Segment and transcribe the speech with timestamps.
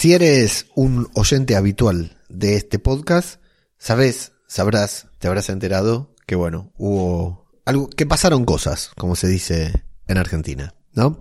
[0.00, 3.38] Si eres un oyente habitual de este podcast,
[3.76, 9.84] sabes, sabrás, te habrás enterado que bueno, hubo algo, que pasaron cosas, como se dice
[10.06, 11.20] en Argentina, ¿no?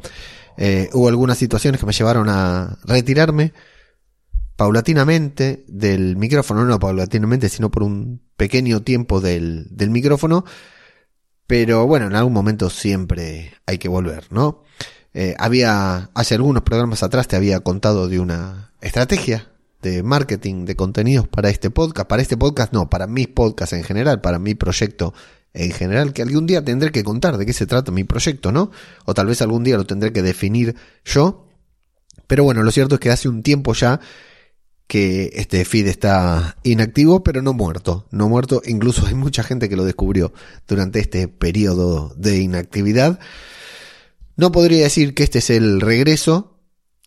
[0.55, 3.51] Eh, hubo algunas situaciones que me llevaron a retirarme
[4.55, 10.45] paulatinamente del micrófono, no paulatinamente, sino por un pequeño tiempo del, del micrófono,
[11.47, 14.63] pero bueno, en algún momento siempre hay que volver, ¿no?
[15.13, 19.49] Eh, había, hace algunos programas atrás te había contado de una estrategia
[19.81, 23.83] de marketing de contenidos para este podcast, para este podcast no, para mis podcasts en
[23.83, 25.13] general, para mi proyecto
[25.53, 28.71] en general, que algún día tendré que contar de qué se trata mi proyecto, ¿no?
[29.05, 31.47] O tal vez algún día lo tendré que definir yo.
[32.27, 33.99] Pero bueno, lo cierto es que hace un tiempo ya
[34.85, 38.07] que este feed está inactivo, pero no muerto.
[38.11, 40.33] No muerto, incluso hay mucha gente que lo descubrió
[40.67, 43.19] durante este periodo de inactividad.
[44.35, 46.58] No podría decir que este es el regreso,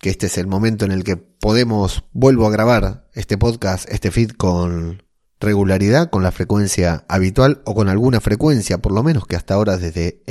[0.02, 4.10] que este es el momento en el que podemos, vuelvo a grabar este podcast, este
[4.10, 5.04] feed con
[5.38, 9.76] regularidad, con la frecuencia habitual o con alguna frecuencia, por lo menos que hasta ahora
[9.76, 10.24] desde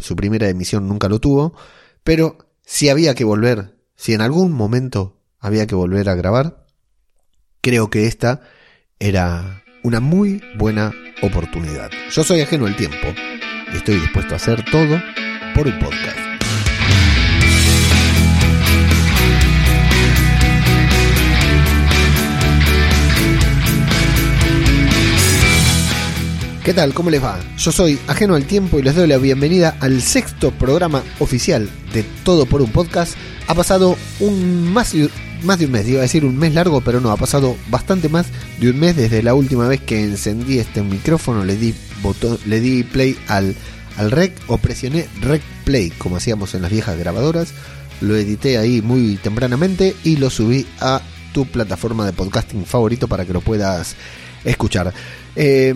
[0.00, 1.54] su primera emisión nunca lo tuvo,
[2.02, 6.66] pero si había que volver, si en algún momento había que volver a grabar,
[7.60, 8.40] creo que esta
[8.98, 11.92] era una muy buena oportunidad.
[12.10, 13.06] Yo soy ajeno al tiempo
[13.72, 15.00] y estoy dispuesto a hacer todo
[15.54, 16.31] por un podcast.
[26.64, 26.94] ¿Qué tal?
[26.94, 27.40] ¿Cómo les va?
[27.58, 32.04] Yo soy Ajeno al Tiempo y les doy la bienvenida al sexto programa oficial de
[32.22, 33.14] Todo por un Podcast.
[33.48, 34.94] Ha pasado un más,
[35.42, 38.08] más de un mes, iba a decir un mes largo, pero no, ha pasado bastante
[38.08, 38.26] más
[38.60, 42.60] de un mes desde la última vez que encendí este micrófono, le di, botón, le
[42.60, 43.56] di play al,
[43.96, 47.48] al rec o presioné rec play, como hacíamos en las viejas grabadoras.
[48.00, 51.02] Lo edité ahí muy tempranamente y lo subí a
[51.34, 53.96] tu plataforma de podcasting favorito para que lo puedas
[54.44, 54.92] escuchar.
[55.34, 55.74] Eh,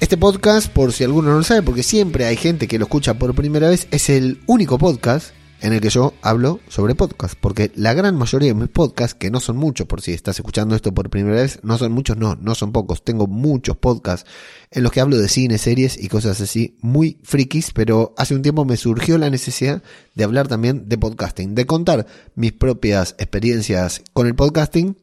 [0.00, 3.14] este podcast, por si alguno no lo sabe, porque siempre hay gente que lo escucha
[3.14, 7.70] por primera vez, es el único podcast en el que yo hablo sobre podcast, porque
[7.74, 10.92] la gran mayoría de mis podcasts, que no son muchos, por si estás escuchando esto
[10.92, 14.28] por primera vez, no son muchos, no, no son pocos, tengo muchos podcasts
[14.70, 18.42] en los que hablo de cine, series y cosas así, muy frikis, pero hace un
[18.42, 19.82] tiempo me surgió la necesidad
[20.14, 24.96] de hablar también de podcasting, de contar mis propias experiencias con el podcasting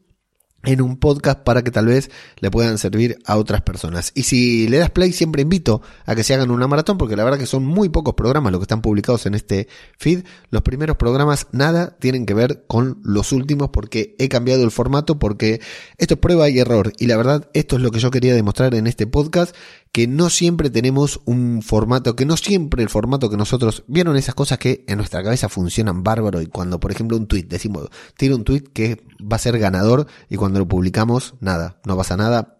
[0.64, 2.10] en un podcast para que tal vez
[2.40, 4.12] le puedan servir a otras personas.
[4.16, 7.24] Y si le das play, siempre invito a que se hagan una maratón, porque la
[7.24, 10.24] verdad que son muy pocos programas los que están publicados en este feed.
[10.50, 15.20] Los primeros programas nada tienen que ver con los últimos, porque he cambiado el formato,
[15.20, 15.62] porque
[15.98, 16.92] esto es prueba y error.
[16.98, 19.56] Y la verdad, esto es lo que yo quería demostrar en este podcast,
[19.92, 24.36] que no siempre tenemos un formato, que no siempre el formato que nosotros, vieron esas
[24.36, 28.36] cosas que en nuestra cabeza funcionan bárbaro y cuando por ejemplo un tweet, decimos, tira
[28.36, 32.57] un tweet que va a ser ganador y cuando lo publicamos, nada, no pasa nada,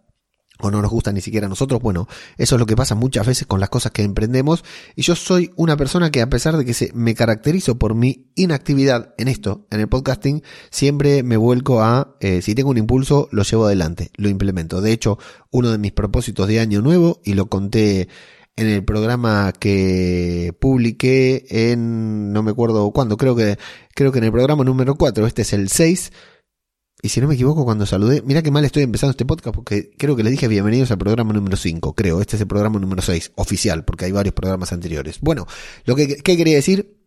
[0.60, 3.26] o no nos gusta ni siquiera a nosotros, bueno, eso es lo que pasa muchas
[3.26, 4.64] veces con las cosas que emprendemos
[4.96, 8.26] y yo soy una persona que a pesar de que se, me caracterizo por mi
[8.34, 13.28] inactividad en esto, en el podcasting, siempre me vuelco a, eh, si tengo un impulso,
[13.30, 14.80] lo llevo adelante, lo implemento.
[14.80, 15.18] De hecho,
[15.50, 18.08] uno de mis propósitos de año nuevo, y lo conté
[18.56, 23.56] en el programa que publiqué en, no me acuerdo cuándo, creo que,
[23.94, 26.12] creo que en el programa número 4, este es el 6,
[27.02, 29.90] y si no me equivoco, cuando saludé, mira qué mal estoy empezando este podcast porque
[29.96, 32.20] creo que le dije bienvenidos al programa número 5, creo.
[32.20, 35.18] Este es el programa número 6, oficial, porque hay varios programas anteriores.
[35.20, 35.46] Bueno,
[35.84, 36.98] lo que ¿qué quería decir,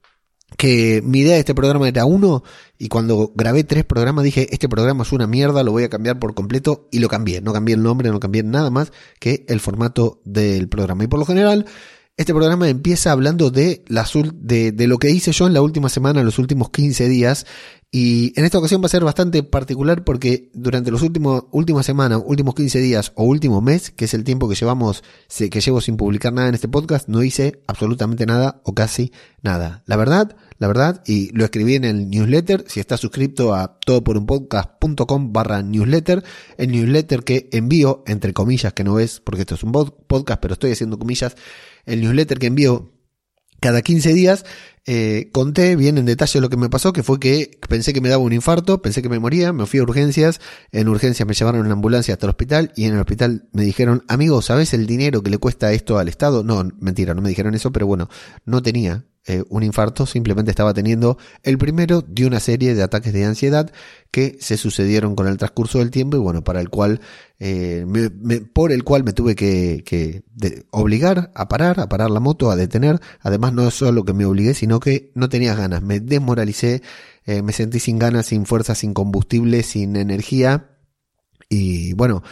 [0.57, 2.43] que mi idea de este programa era uno,
[2.77, 6.19] y cuando grabé tres programas dije, este programa es una mierda, lo voy a cambiar
[6.19, 7.41] por completo, y lo cambié.
[7.41, 11.03] No cambié el nombre, no cambié nada más que el formato del programa.
[11.03, 11.65] Y por lo general,
[12.17, 15.89] este programa empieza hablando de, la, de, de, lo que hice yo en la última
[15.89, 17.45] semana, los últimos 15 días,
[17.93, 22.21] y en esta ocasión va a ser bastante particular porque durante los últimos, últimas semanas,
[22.25, 25.03] últimos 15 días o último mes, que es el tiempo que llevamos,
[25.37, 29.11] que llevo sin publicar nada en este podcast, no hice absolutamente nada o casi
[29.41, 29.83] nada.
[29.87, 35.33] La verdad, la verdad, y lo escribí en el newsletter, si estás suscrito a todoporunpodcast.com
[35.33, 36.23] barra newsletter,
[36.57, 40.53] el newsletter que envío, entre comillas, que no es, porque esto es un podcast, pero
[40.53, 41.35] estoy haciendo comillas,
[41.85, 42.91] el newsletter que envío
[43.59, 44.43] cada 15 días
[44.87, 48.09] eh, conté bien en detalle lo que me pasó, que fue que pensé que me
[48.09, 50.41] daba un infarto, pensé que me moría, me fui a urgencias,
[50.71, 53.63] en urgencias me llevaron en la ambulancia hasta el hospital y en el hospital me
[53.63, 56.43] dijeron, amigo, ¿sabes el dinero que le cuesta esto al Estado?
[56.43, 58.09] No, mentira, no me dijeron eso, pero bueno,
[58.45, 63.13] no tenía eh, un infarto, simplemente estaba teniendo el primero de una serie de ataques
[63.13, 63.71] de ansiedad
[64.09, 67.01] que se sucedieron con el transcurso del tiempo y bueno, para el cual,
[67.39, 67.85] eh,
[68.51, 70.23] por el cual me tuve que,
[70.71, 72.99] obligar a parar, a parar la moto, a detener.
[73.19, 76.81] Además, no solo que me obligué, sino que no tenía ganas, me desmoralicé,
[77.25, 80.71] eh, me sentí sin ganas, sin fuerza, sin combustible, sin energía.
[81.47, 82.23] Y bueno,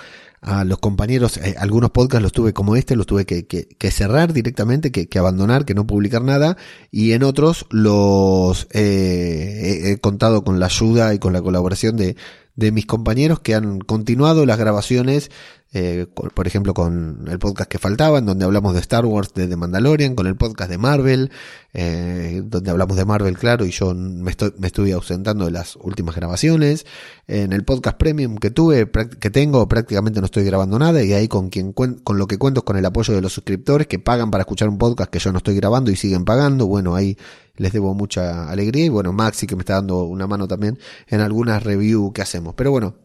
[0.41, 4.33] a los compañeros, eh, algunos podcasts los tuve como este, los tuve que, que, cerrar
[4.33, 6.57] directamente, que, que, abandonar, que no publicar nada,
[6.91, 12.15] y en otros los eh, he contado con la ayuda y con la colaboración de,
[12.55, 15.31] de mis compañeros que han continuado las grabaciones
[15.71, 19.47] eh, por ejemplo con el podcast que faltaba, en donde hablamos de Star Wars, de
[19.47, 21.31] The Mandalorian, con el podcast de Marvel,
[21.73, 25.75] eh, donde hablamos de Marvel, claro, y yo me, estoy, me estuve ausentando de las
[25.75, 26.85] últimas grabaciones.
[27.27, 28.89] En el podcast premium que tuve,
[29.19, 32.61] que tengo, prácticamente no estoy grabando nada, y ahí con quien con lo que cuento
[32.61, 35.31] es con el apoyo de los suscriptores que pagan para escuchar un podcast que yo
[35.31, 36.65] no estoy grabando y siguen pagando.
[36.65, 37.15] Bueno, ahí
[37.57, 41.21] les debo mucha alegría, y bueno, Maxi que me está dando una mano también en
[41.21, 42.55] algunas reviews que hacemos.
[42.55, 42.95] Pero bueno,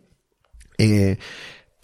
[0.79, 1.19] eh,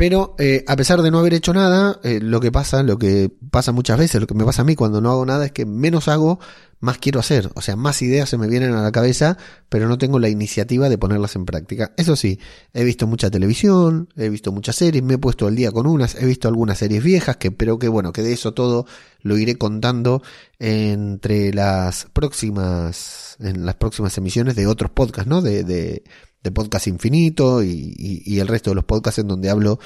[0.00, 3.31] pero eh, a pesar de no haber hecho nada, eh, lo que pasa, lo que
[3.50, 5.67] pasa muchas veces, lo que me pasa a mí cuando no hago nada es que
[5.67, 6.41] menos hago,
[6.79, 7.50] más quiero hacer.
[7.55, 9.37] O sea, más ideas se me vienen a la cabeza,
[9.69, 11.93] pero no tengo la iniciativa de ponerlas en práctica.
[11.99, 12.41] Eso sí,
[12.73, 16.14] he visto mucha televisión, he visto muchas series, me he puesto al día con unas,
[16.14, 18.87] he visto algunas series viejas, que, pero que bueno, que de eso todo
[19.20, 20.23] lo iré contando
[20.58, 25.43] entre las próximas, en las próximas emisiones de otros podcasts, ¿no?
[25.43, 26.05] De, de,
[26.42, 29.78] de Podcast Infinito y, el resto de los podcasts en donde hablo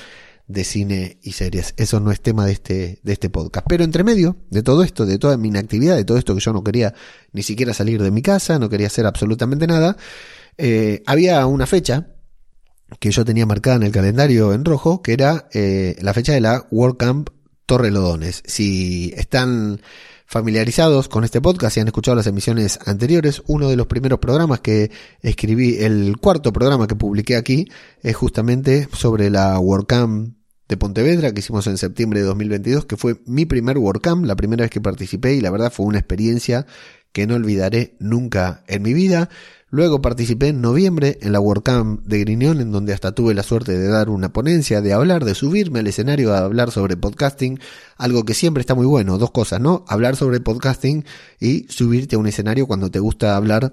[0.47, 1.75] de cine y series.
[1.77, 3.67] Eso no es tema de este, de este podcast.
[3.69, 6.53] Pero entre medio de todo esto, de toda mi inactividad, de todo esto que yo
[6.53, 6.95] no quería
[7.33, 9.97] ni siquiera salir de mi casa, no quería hacer absolutamente nada,
[10.59, 12.09] eh, había una fecha
[13.01, 16.41] que yo tenía marcada en el calendario en rojo, que era eh, la fecha de
[16.41, 17.31] la World Camp
[17.67, 18.43] Torrelodones.
[18.47, 19.81] Si están
[20.27, 24.61] familiarizados con este podcast y han escuchado las emisiones anteriores, uno de los primeros programas
[24.61, 24.91] que
[25.21, 27.69] escribí, el cuarto programa que publiqué aquí,
[28.03, 30.35] es justamente sobre la WordCamp
[30.69, 34.63] de Pontevedra que hicimos en septiembre de 2022, que fue mi primer WordCamp, la primera
[34.63, 36.67] vez que participé y la verdad fue una experiencia
[37.13, 39.29] que no olvidaré nunca en mi vida.
[39.75, 43.77] Luego participé en noviembre en la WordCamp de Griñón, en donde hasta tuve la suerte
[43.77, 47.59] de dar una ponencia, de hablar, de subirme al escenario a hablar sobre podcasting,
[47.97, 49.85] algo que siempre está muy bueno, dos cosas, ¿no?
[49.89, 51.05] Hablar sobre podcasting
[51.41, 53.73] y subirte a un escenario cuando te gusta hablar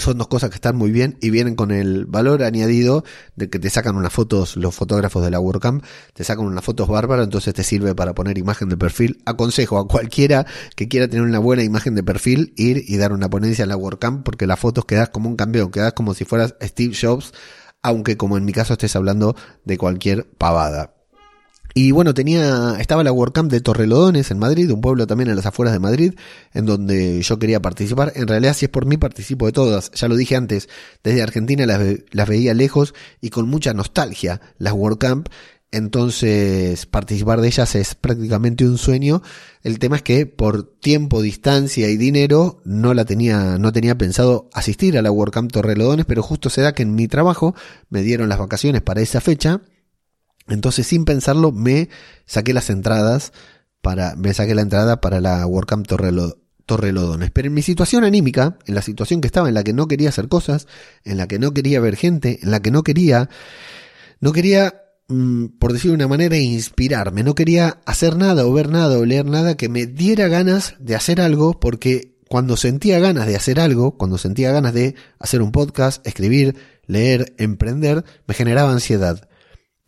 [0.00, 3.04] son dos cosas que están muy bien y vienen con el valor añadido
[3.36, 6.88] de que te sacan unas fotos, los fotógrafos de la WordCamp, te sacan unas fotos
[6.88, 9.22] bárbaras, entonces te sirve para poner imagen de perfil.
[9.26, 13.28] Aconsejo a cualquiera que quiera tener una buena imagen de perfil ir y dar una
[13.30, 16.54] ponencia en la WordCamp porque las fotos quedas como un campeón, quedas como si fueras
[16.62, 17.32] Steve Jobs,
[17.82, 20.99] aunque como en mi caso estés hablando de cualquier pavada.
[21.74, 25.46] Y bueno, tenía, estaba la WordCamp de Torrelodones en Madrid, un pueblo también en las
[25.46, 26.14] afueras de Madrid,
[26.52, 28.12] en donde yo quería participar.
[28.16, 29.90] En realidad, si es por mí, participo de todas.
[29.92, 30.68] Ya lo dije antes,
[31.04, 31.80] desde Argentina las,
[32.10, 35.28] las veía lejos y con mucha nostalgia las WordCamp.
[35.72, 39.22] Entonces, participar de ellas es prácticamente un sueño.
[39.62, 44.50] El tema es que por tiempo, distancia y dinero no la tenía, no tenía pensado
[44.52, 47.54] asistir a la WordCamp Torrelodones, pero justo se da que en mi trabajo
[47.88, 49.60] me dieron las vacaciones para esa fecha
[50.50, 51.88] entonces, sin pensarlo, me
[52.26, 53.32] saqué las entradas
[53.80, 57.30] para, me saqué la entrada para la WordCamp Torrelodones.
[57.30, 60.10] Pero en mi situación anímica, en la situación que estaba, en la que no quería
[60.10, 60.66] hacer cosas,
[61.04, 63.28] en la que no quería ver gente, en la que no quería,
[64.20, 68.68] no quería, mm, por decirlo de una manera, inspirarme, no quería hacer nada o ver
[68.68, 73.26] nada o leer nada que me diera ganas de hacer algo porque cuando sentía ganas
[73.26, 76.54] de hacer algo, cuando sentía ganas de hacer un podcast, escribir,
[76.86, 79.28] leer, emprender, me generaba ansiedad.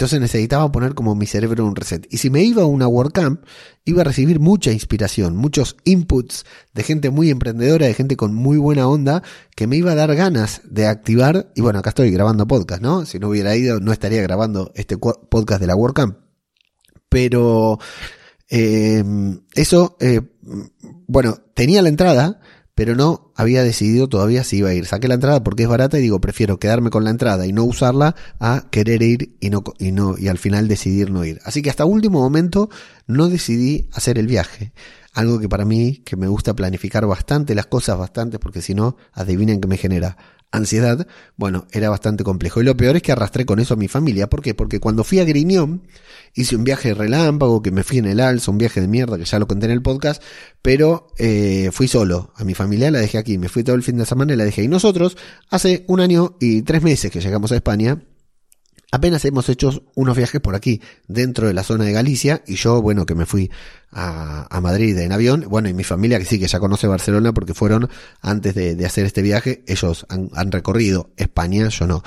[0.03, 2.09] Entonces necesitaba poner como mi cerebro un reset.
[2.11, 3.45] Y si me iba a una WordCamp,
[3.85, 6.45] iba a recibir mucha inspiración, muchos inputs
[6.75, 9.23] de gente muy emprendedora, de gente con muy buena onda,
[9.55, 11.53] que me iba a dar ganas de activar.
[11.55, 13.07] Y bueno, acá estoy grabando podcast, ¿no?
[13.07, 16.19] Si no hubiera ido, no estaría grabando este podcast de la WordCamp.
[17.09, 17.79] Pero
[18.51, 19.05] eh,
[19.55, 20.21] eso, eh,
[21.07, 22.41] bueno, tenía la entrada,
[22.75, 24.87] pero no había decidido todavía si iba a ir.
[24.87, 27.65] Saqué la entrada porque es barata y digo, prefiero quedarme con la entrada y no
[27.65, 31.41] usarla a querer ir y no, y no, y al final decidir no ir.
[31.45, 32.71] Así que hasta último momento
[33.07, 34.73] no decidí hacer el viaje.
[35.13, 38.97] Algo que para mí, que me gusta planificar bastante las cosas bastante, porque si no,
[39.13, 40.17] adivinen que me genera
[40.53, 41.07] ansiedad,
[41.37, 42.61] bueno, era bastante complejo.
[42.61, 44.29] Y lo peor es que arrastré con eso a mi familia.
[44.29, 44.55] ¿Por qué?
[44.55, 45.83] Porque cuando fui a Griñón,
[46.35, 49.25] hice un viaje relámpago, que me fui en el alza, un viaje de mierda, que
[49.25, 50.23] ya lo conté en el podcast,
[50.61, 52.33] pero eh, fui solo.
[52.37, 54.45] A mi familia la dejé aquí, me fui todo el fin de semana y la
[54.45, 54.63] dejé.
[54.63, 55.17] Y nosotros,
[55.51, 58.03] hace un año y tres meses que llegamos a España,
[58.93, 62.81] apenas hemos hecho unos viajes por aquí, dentro de la zona de Galicia, y yo,
[62.81, 63.51] bueno, que me fui
[63.91, 67.55] a, Madrid en avión, bueno, y mi familia que sí, que ya conoce Barcelona porque
[67.55, 67.89] fueron
[68.21, 72.03] antes de, hacer este viaje, ellos han, han recorrido España, yo no.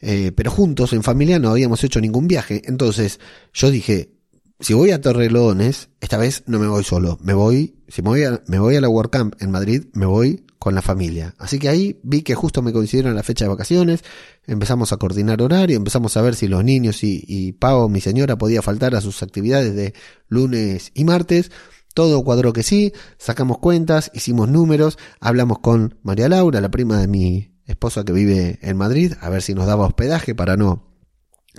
[0.00, 3.18] Eh, pero juntos, en familia, no habíamos hecho ningún viaje, entonces
[3.52, 4.12] yo dije,
[4.60, 8.24] si voy a Torrelodones, esta vez no me voy solo, me voy, si me voy
[8.24, 11.34] a, me voy a la WordCamp en Madrid, me voy con la familia.
[11.38, 14.04] Así que ahí vi que justo me coincidieron la fecha de vacaciones,
[14.46, 18.36] empezamos a coordinar horario, empezamos a ver si los niños y, y Pau, mi señora,
[18.36, 19.94] podía faltar a sus actividades de
[20.28, 21.50] lunes y martes.
[21.94, 27.08] Todo cuadró que sí, sacamos cuentas, hicimos números, hablamos con María Laura, la prima de
[27.08, 30.86] mi esposa que vive en Madrid, a ver si nos daba hospedaje para no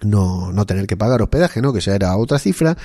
[0.03, 1.73] no, no tener que pagar hospedaje, ¿no?
[1.73, 2.77] Que ya era otra cifra.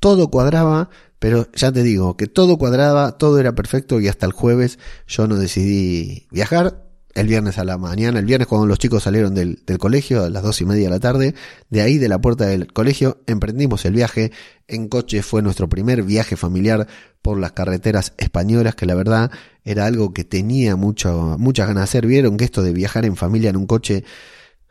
[0.00, 4.32] Todo cuadraba, pero ya te digo que todo cuadraba, todo era perfecto y hasta el
[4.32, 6.84] jueves yo no decidí viajar.
[7.14, 10.30] El viernes a la mañana, el viernes cuando los chicos salieron del, del colegio a
[10.30, 11.34] las dos y media de la tarde,
[11.68, 14.30] de ahí de la puerta del colegio emprendimos el viaje.
[14.68, 16.86] En coche fue nuestro primer viaje familiar
[17.20, 19.32] por las carreteras españolas, que la verdad
[19.64, 22.06] era algo que tenía mucho, muchas ganas de hacer.
[22.06, 24.04] Vieron que esto de viajar en familia en un coche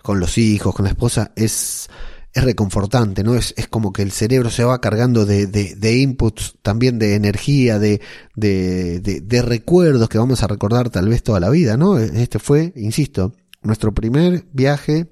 [0.01, 1.89] con los hijos, con la esposa, es,
[2.38, 3.36] es reconfortante, ¿no?
[3.36, 7.15] Es, es como que el cerebro se va cargando de, de, de inputs, también de
[7.15, 8.01] energía, de,
[8.36, 11.98] de, recuerdos que vamos a recordar tal vez toda la vida, ¿no?
[11.98, 15.08] Este fue, insisto, nuestro primer viaje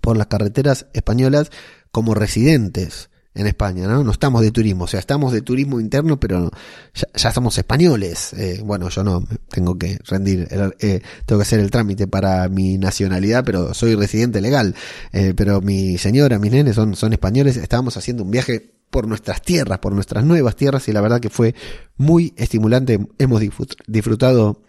[0.00, 1.50] por las carreteras españolas
[1.90, 4.02] como residentes en España, ¿no?
[4.02, 6.50] No estamos de turismo, o sea, estamos de turismo interno, pero
[6.94, 8.32] ya, ya somos españoles.
[8.32, 10.48] Eh, bueno, yo no, tengo que rendir,
[10.80, 14.74] eh, tengo que hacer el trámite para mi nacionalidad, pero soy residente legal.
[15.12, 19.42] Eh, pero mi señora, mis nenes son, son españoles, estábamos haciendo un viaje por nuestras
[19.42, 21.54] tierras, por nuestras nuevas tierras, y la verdad que fue
[21.96, 22.98] muy estimulante.
[23.18, 23.42] Hemos
[23.86, 24.62] disfrutado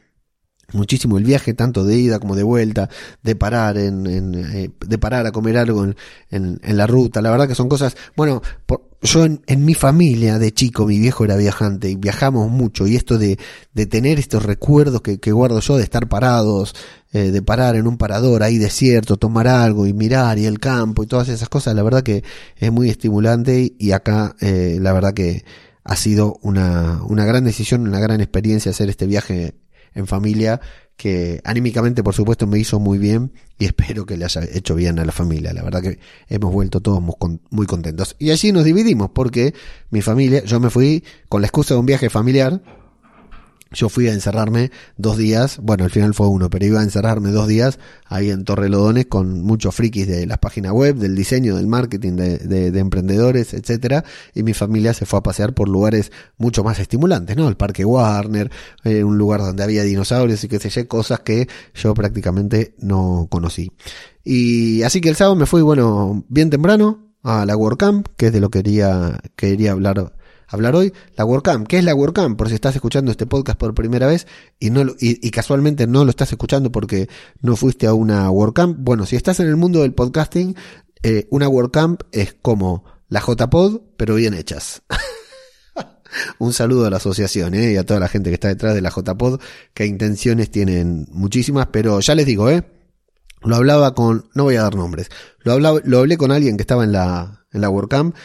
[0.73, 2.89] muchísimo el viaje, tanto de ida como de vuelta,
[3.23, 5.95] de parar en, en eh, de parar a comer algo en,
[6.29, 7.21] en, la ruta.
[7.21, 10.99] La verdad que son cosas, bueno, por, yo en, en, mi familia de chico, mi
[10.99, 13.37] viejo era viajante y viajamos mucho y esto de,
[13.73, 16.75] de tener estos recuerdos que, que guardo yo de estar parados,
[17.13, 21.03] eh, de parar en un parador ahí desierto, tomar algo y mirar y el campo
[21.03, 22.23] y todas esas cosas, la verdad que
[22.57, 25.45] es muy estimulante y acá eh, la verdad que
[25.85, 29.55] ha sido una, una gran decisión, una gran experiencia hacer este viaje
[29.97, 30.61] en familia
[30.95, 34.99] que anímicamente por supuesto me hizo muy bien y espero que le haya hecho bien
[34.99, 35.53] a la familia.
[35.53, 35.99] La verdad que
[36.29, 37.01] hemos vuelto todos
[37.49, 38.15] muy contentos.
[38.19, 39.53] Y allí nos dividimos porque
[39.89, 42.61] mi familia, yo me fui con la excusa de un viaje familiar
[43.71, 47.31] yo fui a encerrarme dos días, bueno, al final fue uno, pero iba a encerrarme
[47.31, 51.67] dos días ahí en Torrelodones con muchos frikis de las páginas web, del diseño, del
[51.67, 56.11] marketing, de, de, de, emprendedores, etcétera, y mi familia se fue a pasear por lugares
[56.37, 57.47] mucho más estimulantes, ¿no?
[57.47, 58.51] El Parque Warner,
[58.83, 63.27] eh, un lugar donde había dinosaurios y qué sé yo, cosas que yo prácticamente no
[63.29, 63.71] conocí.
[64.23, 68.33] Y así que el sábado me fui, bueno, bien temprano a la WordCamp, que es
[68.33, 70.13] de lo que quería, quería hablar
[70.47, 71.67] hablar hoy, la WordCamp.
[71.67, 72.37] ¿Qué es la WordCamp?
[72.37, 74.27] Por si estás escuchando este podcast por primera vez
[74.59, 77.09] y, no, y, y, casualmente no lo estás escuchando porque
[77.41, 78.77] no fuiste a una WordCamp.
[78.79, 80.55] Bueno, si estás en el mundo del podcasting,
[81.03, 84.81] eh, una WordCamp es como la JPod, pero bien hechas.
[86.39, 87.73] Un saludo a la asociación ¿eh?
[87.73, 89.39] y a toda la gente que está detrás de la JPod,
[89.73, 92.63] que intenciones tienen muchísimas, pero ya les digo, ¿eh?
[93.41, 96.63] Lo hablaba con, no voy a dar nombres, lo hablaba, lo hablé con alguien que
[96.63, 98.15] estaba en la, en la WordCamp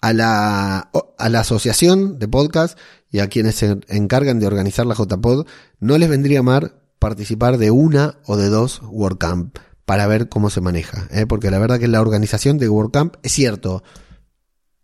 [0.00, 2.78] a la, a la asociación de podcast
[3.10, 5.46] y a quienes se encargan de organizar la JPod,
[5.80, 10.60] no les vendría mal participar de una o de dos WordCamp para ver cómo se
[10.60, 11.26] maneja, ¿eh?
[11.26, 13.82] porque la verdad que la organización de WordCamp es cierto,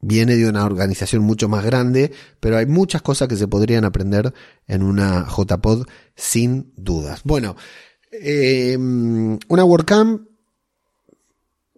[0.00, 4.32] viene de una organización mucho más grande, pero hay muchas cosas que se podrían aprender
[4.66, 7.20] en una JPod sin dudas.
[7.24, 7.56] Bueno,
[8.12, 10.22] eh, una WordCamp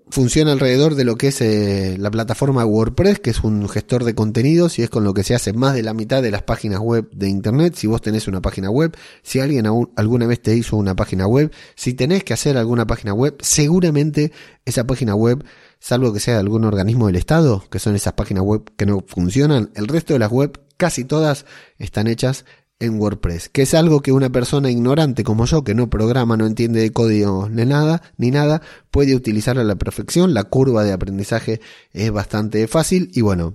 [0.08, 4.14] funciona alrededor de lo que es eh, la plataforma WordPress, que es un gestor de
[4.14, 6.80] contenidos y es con lo que se hace más de la mitad de las páginas
[6.80, 7.74] web de Internet.
[7.76, 11.26] Si vos tenés una página web, si alguien aún, alguna vez te hizo una página
[11.26, 14.32] web, si tenés que hacer alguna página web, seguramente
[14.64, 15.44] esa página web,
[15.80, 19.04] salvo que sea de algún organismo del Estado, que son esas páginas web que no
[19.06, 21.46] funcionan, el resto de las web, casi todas,
[21.78, 22.44] están hechas
[22.78, 26.46] en WordPress, que es algo que una persona ignorante como yo, que no programa, no
[26.46, 30.34] entiende de código ni nada, ni nada, puede utilizar a la perfección.
[30.34, 31.60] La curva de aprendizaje
[31.92, 33.54] es bastante fácil y bueno,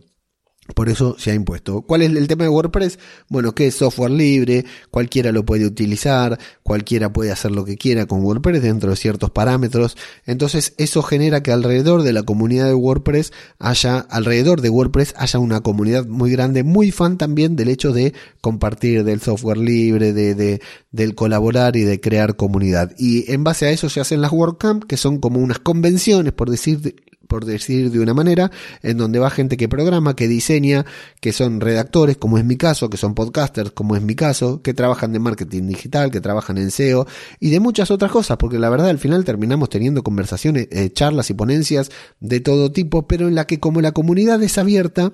[0.74, 1.82] por eso se ha impuesto.
[1.82, 3.00] ¿Cuál es el tema de WordPress?
[3.30, 8.06] Bueno, que es software libre, cualquiera lo puede utilizar, cualquiera puede hacer lo que quiera
[8.06, 9.98] con WordPress dentro de ciertos parámetros.
[10.26, 15.40] Entonces eso genera que alrededor de la comunidad de WordPress haya, alrededor de WordPress haya
[15.40, 20.36] una comunidad muy grande, muy fan también del hecho de compartir del software libre, de,
[20.36, 20.62] de
[20.92, 22.94] del colaborar y de crear comunidad.
[22.98, 26.50] Y en base a eso se hacen las WordCamp, que son como unas convenciones, por
[26.50, 26.96] decir
[27.32, 28.52] por decir de una manera,
[28.84, 30.86] en donde va gente que programa, que diseña,
[31.22, 34.74] que son redactores, como es mi caso, que son podcasters, como es mi caso, que
[34.74, 37.08] trabajan de marketing digital, que trabajan en SEO
[37.40, 41.30] y de muchas otras cosas, porque la verdad al final terminamos teniendo conversaciones, eh, charlas
[41.30, 45.14] y ponencias de todo tipo, pero en la que como la comunidad es abierta,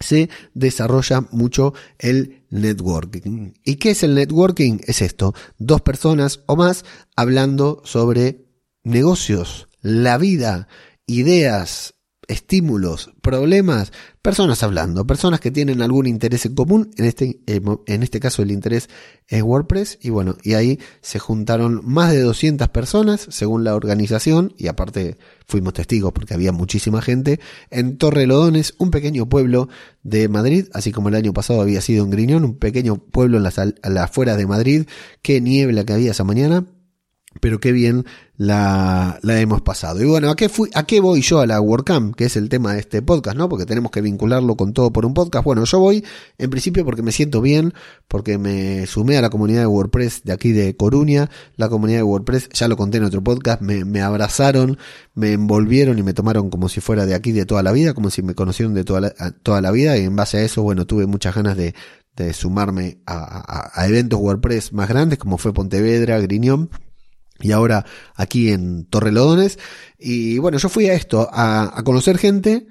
[0.00, 3.54] se desarrolla mucho el networking.
[3.64, 4.80] ¿Y qué es el networking?
[4.86, 6.84] Es esto, dos personas o más
[7.16, 8.44] hablando sobre
[8.84, 10.68] negocios, la vida,
[11.08, 11.94] ideas,
[12.28, 18.02] estímulos, problemas, personas hablando, personas que tienen algún interés en común, en este, eh, en
[18.02, 18.90] este caso el interés
[19.26, 24.52] es WordPress, y bueno, y ahí se juntaron más de 200 personas, según la organización,
[24.58, 29.70] y aparte fuimos testigos porque había muchísima gente, en Torrelodones, un pequeño pueblo
[30.02, 33.44] de Madrid, así como el año pasado había sido en Griñón, un pequeño pueblo en
[33.44, 34.86] las, las afueras de Madrid,
[35.22, 36.66] qué niebla que había esa mañana,
[37.40, 38.04] pero qué bien
[38.36, 40.02] la, hemos pasado.
[40.02, 42.14] Y bueno, ¿a qué, ¿a qué voy yo a la WordCamp?
[42.14, 43.48] Que es el tema de este podcast, ¿no?
[43.48, 45.44] Porque tenemos que vincularlo con todo por un podcast.
[45.44, 46.04] Bueno, yo voy
[46.38, 47.74] en principio porque me siento bien,
[48.08, 51.30] porque me sumé a la comunidad de WordPress de aquí de Coruña.
[51.56, 54.78] La comunidad de WordPress, ya lo conté en otro podcast, me, abrazaron,
[55.14, 58.10] me envolvieron y me tomaron como si fuera de aquí de toda la vida, como
[58.10, 59.10] si me conocieron de toda la,
[59.42, 59.96] toda la vida.
[59.98, 61.74] Y en base a eso, bueno, tuve muchas ganas de,
[62.32, 66.68] sumarme a, a eventos WordPress más grandes, como fue Pontevedra, Griñón
[67.40, 69.58] y ahora aquí en Torrelodones.
[69.98, 72.66] Y bueno, yo fui a esto, a, conocer gente,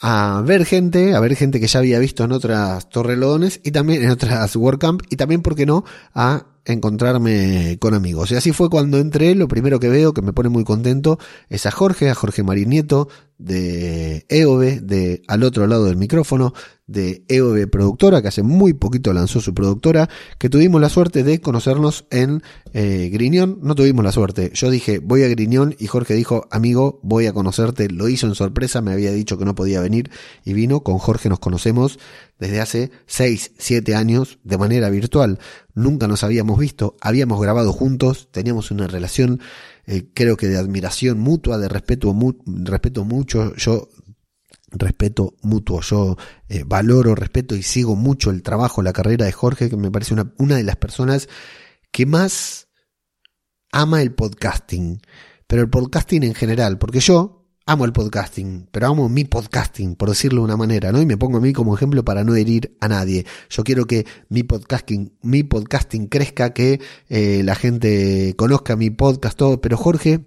[0.00, 4.02] a ver gente, a ver gente que ya había visto en otras Torrelodones y también
[4.02, 8.30] en otras WordCamp y también, ¿por qué no?, a encontrarme con amigos.
[8.30, 11.66] Y así fue cuando entré, lo primero que veo que me pone muy contento es
[11.66, 16.54] a Jorge, a Jorge Marinieto de EOB, de al otro lado del micrófono,
[16.86, 21.40] de EOB Productora, que hace muy poquito lanzó su productora, que tuvimos la suerte de
[21.40, 22.42] conocernos en
[22.72, 23.58] eh, Griñón.
[23.62, 24.50] No tuvimos la suerte.
[24.54, 27.88] Yo dije, voy a Griñón y Jorge dijo, amigo, voy a conocerte.
[27.88, 30.10] Lo hizo en sorpresa, me había dicho que no podía venir
[30.44, 30.80] y vino.
[30.82, 31.98] Con Jorge nos conocemos
[32.42, 35.38] desde hace 6, 7 años de manera virtual.
[35.74, 39.40] Nunca nos habíamos visto, habíamos grabado juntos, teníamos una relación
[39.86, 43.54] eh, creo que de admiración mutua, de respeto, mu respeto mucho.
[43.54, 43.88] Yo
[44.70, 45.80] respeto mutuo.
[45.82, 46.16] Yo
[46.48, 50.14] eh, valoro, respeto y sigo mucho el trabajo, la carrera de Jorge, que me parece
[50.14, 51.28] una, una de las personas
[51.92, 52.68] que más
[53.70, 55.00] ama el podcasting.
[55.46, 60.08] Pero el podcasting en general, porque yo amo el podcasting, pero amo mi podcasting, por
[60.08, 61.00] decirlo de una manera, ¿no?
[61.00, 63.24] Y me pongo a mí como ejemplo para no herir a nadie.
[63.50, 69.38] Yo quiero que mi podcasting, mi podcasting crezca, que eh, la gente conozca mi podcast,
[69.38, 70.26] todo, pero Jorge,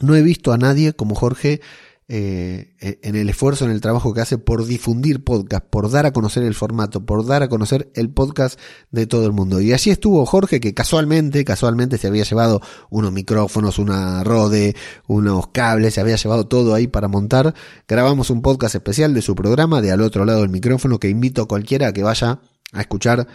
[0.00, 1.60] no he visto a nadie como Jorge
[2.06, 6.04] eh, e, en el esfuerzo, en el trabajo que hace por difundir podcast, por dar
[6.04, 9.60] a conocer el formato, por dar a conocer el podcast de todo el mundo.
[9.60, 15.48] Y así estuvo Jorge, que casualmente, casualmente se había llevado unos micrófonos, una rode, unos
[15.48, 17.54] cables, se había llevado todo ahí para montar.
[17.88, 21.42] Grabamos un podcast especial de su programa de al otro lado del micrófono que invito
[21.42, 22.40] a cualquiera a que vaya
[22.72, 23.26] a escuchar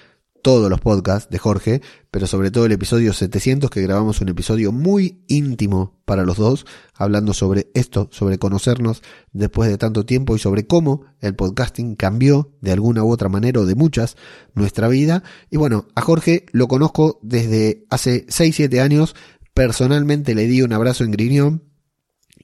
[0.42, 4.72] todos los podcasts de Jorge, pero sobre todo el episodio 700 que grabamos un episodio
[4.72, 10.40] muy íntimo para los dos, hablando sobre esto, sobre conocernos después de tanto tiempo y
[10.40, 14.18] sobre cómo el podcasting cambió de alguna u otra manera o de muchas
[14.54, 15.24] nuestra vida.
[15.50, 19.16] Y bueno, a Jorge lo conozco desde hace 6-7 años,
[19.54, 21.64] personalmente le di un abrazo en Griñón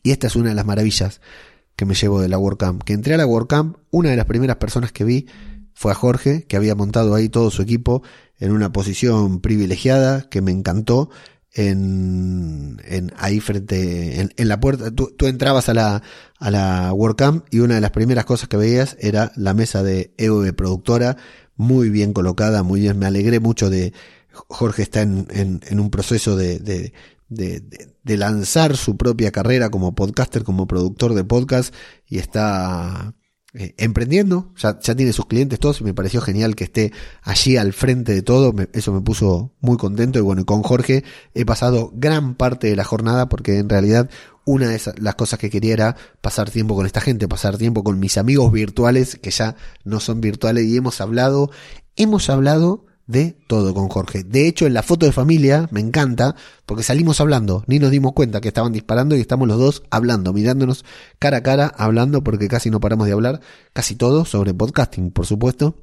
[0.04, 1.22] y esta es una de las maravillas
[1.76, 4.58] que me llevo de la WordCamp, que entré a la WordCamp, una de las primeras
[4.58, 5.28] personas que vi
[5.76, 8.02] fue a Jorge, que había montado ahí todo su equipo
[8.40, 11.10] en una posición privilegiada, que me encantó,
[11.54, 16.04] en, en ahí frente, en, en la puerta, tú, tú, entrabas a la,
[16.40, 20.14] a la WordCamp y una de las primeras cosas que veías era la mesa de
[20.18, 21.16] EOB productora,
[21.56, 23.94] muy bien colocada, muy bien, me alegré mucho de,
[24.48, 26.94] Jorge está en, en, en un proceso de, de,
[27.30, 27.64] de,
[28.04, 31.74] de, lanzar su propia carrera como podcaster, como productor de podcast
[32.06, 33.14] y está
[33.58, 36.92] eh, emprendiendo, ya, ya, tiene sus clientes todos y me pareció genial que esté
[37.22, 41.06] allí al frente de todo, me, eso me puso muy contento y bueno, con Jorge
[41.34, 44.10] he pasado gran parte de la jornada porque en realidad
[44.44, 47.98] una de las cosas que quería era pasar tiempo con esta gente, pasar tiempo con
[47.98, 51.50] mis amigos virtuales que ya no son virtuales y hemos hablado,
[51.96, 54.24] hemos hablado de todo con Jorge.
[54.24, 58.14] De hecho, en la foto de familia me encanta porque salimos hablando, ni nos dimos
[58.14, 60.86] cuenta que estaban disparando y estamos los dos hablando, mirándonos
[61.20, 63.42] cara a cara, hablando porque casi no paramos de hablar,
[63.74, 65.82] casi todo sobre podcasting, por supuesto.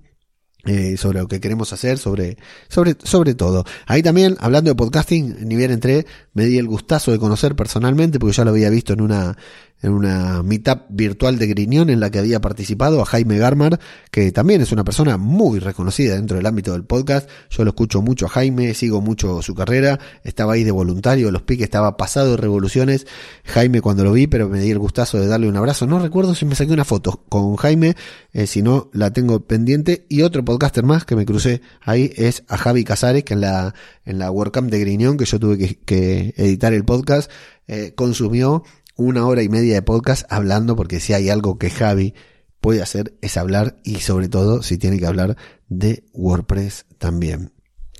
[0.64, 3.64] Eh, sobre lo que queremos hacer, sobre, sobre, sobre todo.
[3.84, 8.20] Ahí también, hablando de podcasting, ni bien entré, me di el gustazo de conocer personalmente,
[8.20, 9.36] porque ya lo había visto en una,
[9.82, 14.32] en una meetup virtual de Griñón en la que había participado a Jaime Garmar, que
[14.32, 17.28] también es una persona muy reconocida dentro del ámbito del podcast.
[17.50, 21.42] Yo lo escucho mucho a Jaime, sigo mucho su carrera, estaba ahí de voluntario, los
[21.42, 23.06] piques estaba pasado de revoluciones.
[23.44, 25.86] Jaime cuando lo vi, pero me di el gustazo de darle un abrazo.
[25.86, 27.96] No recuerdo si me saqué una foto con Jaime,
[28.32, 30.06] eh, si no la tengo pendiente.
[30.08, 33.74] Y otro podcaster más que me crucé ahí es a Javi Casares, que en la,
[34.04, 37.30] en la WordCamp de Griñón, que yo tuve que, editar el podcast,
[37.66, 38.64] eh, consumió
[39.02, 42.14] una hora y media de podcast hablando, porque si hay algo que Javi
[42.60, 45.36] puede hacer es hablar y sobre todo si tiene que hablar
[45.68, 47.52] de WordPress también.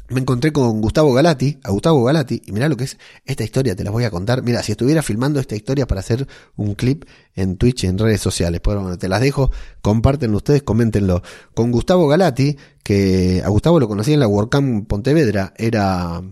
[0.09, 3.75] Me encontré con Gustavo Galati, a Gustavo Galati, y mira lo que es esta historia,
[3.75, 4.43] te la voy a contar.
[4.43, 8.61] Mira, si estuviera filmando esta historia para hacer un clip en Twitch, en redes sociales,
[8.61, 11.23] pues bueno, te las dejo, compártenlo ustedes, coméntenlo.
[11.55, 16.23] Con Gustavo Galati, que a Gustavo lo conocí en la WordCamp Pontevedra, era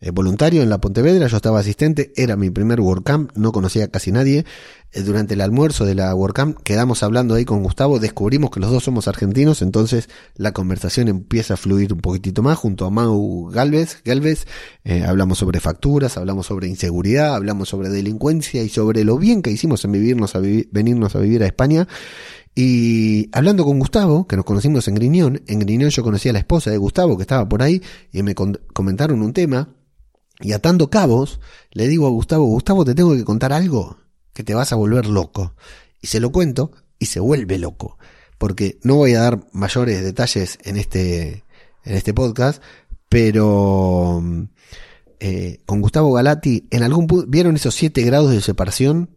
[0.00, 4.12] eh, voluntario en la Pontevedra, yo estaba asistente, era mi primer WordCamp, no conocía casi
[4.12, 4.44] nadie.
[4.92, 8.70] Eh, durante el almuerzo de la WordCamp quedamos hablando ahí con Gustavo, descubrimos que los
[8.70, 13.50] dos somos argentinos, entonces la conversación empieza a fluir un poquitito más junto a Mau
[13.50, 14.46] Galvez, Galvez
[14.84, 19.50] eh, hablamos sobre facturas, hablamos sobre inseguridad, hablamos sobre delincuencia y sobre lo bien que
[19.50, 21.88] hicimos en vivirnos a venirnos a vivir a España.
[22.58, 26.38] Y hablando con Gustavo, que nos conocimos en Griñón, en Griñón yo conocí a la
[26.38, 29.68] esposa de Gustavo que estaba por ahí y me comentaron un tema.
[30.40, 31.38] Y atando cabos,
[31.72, 33.98] le digo a Gustavo, Gustavo, te tengo que contar algo
[34.32, 35.54] que te vas a volver loco.
[36.00, 37.98] Y se lo cuento y se vuelve loco.
[38.38, 41.44] Porque no voy a dar mayores detalles en este,
[41.84, 42.62] en este podcast,
[43.10, 44.22] pero
[45.20, 49.10] eh, con Gustavo Galati, en algún punto, ¿vieron esos siete grados de separación?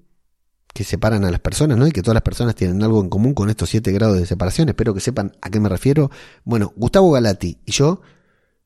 [0.73, 1.87] Que separan a las personas, ¿no?
[1.87, 4.69] Y que todas las personas tienen algo en común con estos siete grados de separación.
[4.69, 6.11] Espero que sepan a qué me refiero.
[6.43, 8.01] Bueno, Gustavo Galati y yo,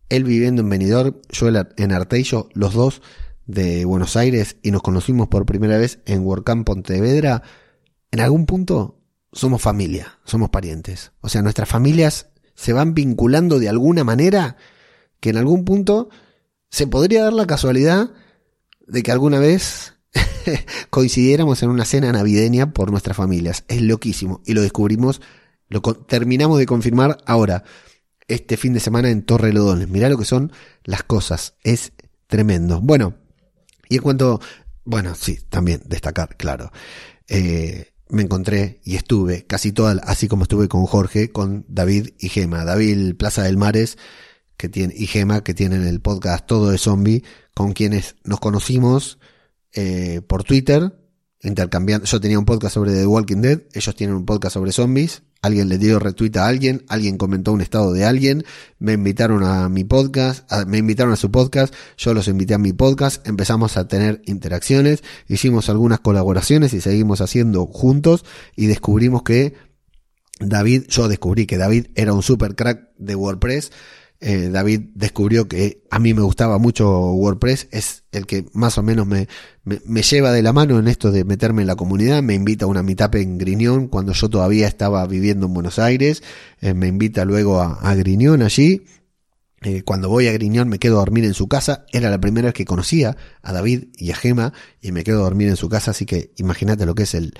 [0.09, 3.01] él viviendo en Benidorm, yo en Arteillo, los dos
[3.45, 7.43] de Buenos Aires, y nos conocimos por primera vez en WordCamp Pontevedra,
[8.11, 8.99] en algún punto
[9.31, 11.11] somos familia, somos parientes.
[11.21, 14.57] O sea, nuestras familias se van vinculando de alguna manera
[15.19, 16.09] que en algún punto
[16.69, 18.11] se podría dar la casualidad
[18.85, 19.92] de que alguna vez
[20.89, 23.63] coincidiéramos en una cena navideña por nuestras familias.
[23.67, 24.41] Es loquísimo.
[24.45, 25.21] Y lo descubrimos,
[25.69, 27.63] lo terminamos de confirmar ahora,
[28.28, 29.89] este fin de semana en Torre Lodones.
[29.89, 30.52] Mirá lo que son
[30.84, 31.56] las cosas.
[31.63, 31.93] Es
[32.28, 32.82] tremendo.
[32.82, 33.15] Bueno,
[33.89, 34.39] y en cuanto,
[34.86, 36.71] bueno, sí, también destacar, claro.
[37.28, 42.30] Eh, me encontré y estuve casi toda, así como estuve con Jorge, con David y
[42.30, 42.63] Gema.
[42.63, 43.97] David Plaza del Mares
[44.58, 47.23] que tiene, y Gema, que tienen el podcast Todo de Zombie,
[47.54, 49.17] con quienes nos conocimos
[49.73, 50.93] eh, por Twitter,
[51.41, 52.05] intercambiando.
[52.05, 55.23] Yo tenía un podcast sobre The Walking Dead, ellos tienen un podcast sobre zombies.
[55.41, 58.45] Alguien le dio retweet a alguien, alguien comentó un estado de alguien,
[58.79, 62.71] me invitaron a mi podcast, me invitaron a su podcast, yo los invité a mi
[62.71, 68.23] podcast, empezamos a tener interacciones, hicimos algunas colaboraciones y seguimos haciendo juntos
[68.55, 69.55] y descubrimos que
[70.39, 73.73] David, yo descubrí que David era un super crack de WordPress,
[74.25, 78.83] eh, David descubrió que a mí me gustaba mucho WordPress, es el que más o
[78.83, 79.27] menos me,
[79.63, 82.69] me, lleva de la mano en esto de meterme en la comunidad, me invita a
[82.69, 86.23] una meetup en Griñón cuando yo todavía estaba viviendo en Buenos Aires,
[86.62, 88.86] eh, me invita luego a, a Griñón allí,
[89.65, 91.86] eh, cuando voy a Griñón me quedo a dormir en su casa.
[91.91, 95.23] Era la primera vez que conocía a David y a Gema y me quedo a
[95.23, 95.91] dormir en su casa.
[95.91, 97.33] Así que imagínate lo que es el,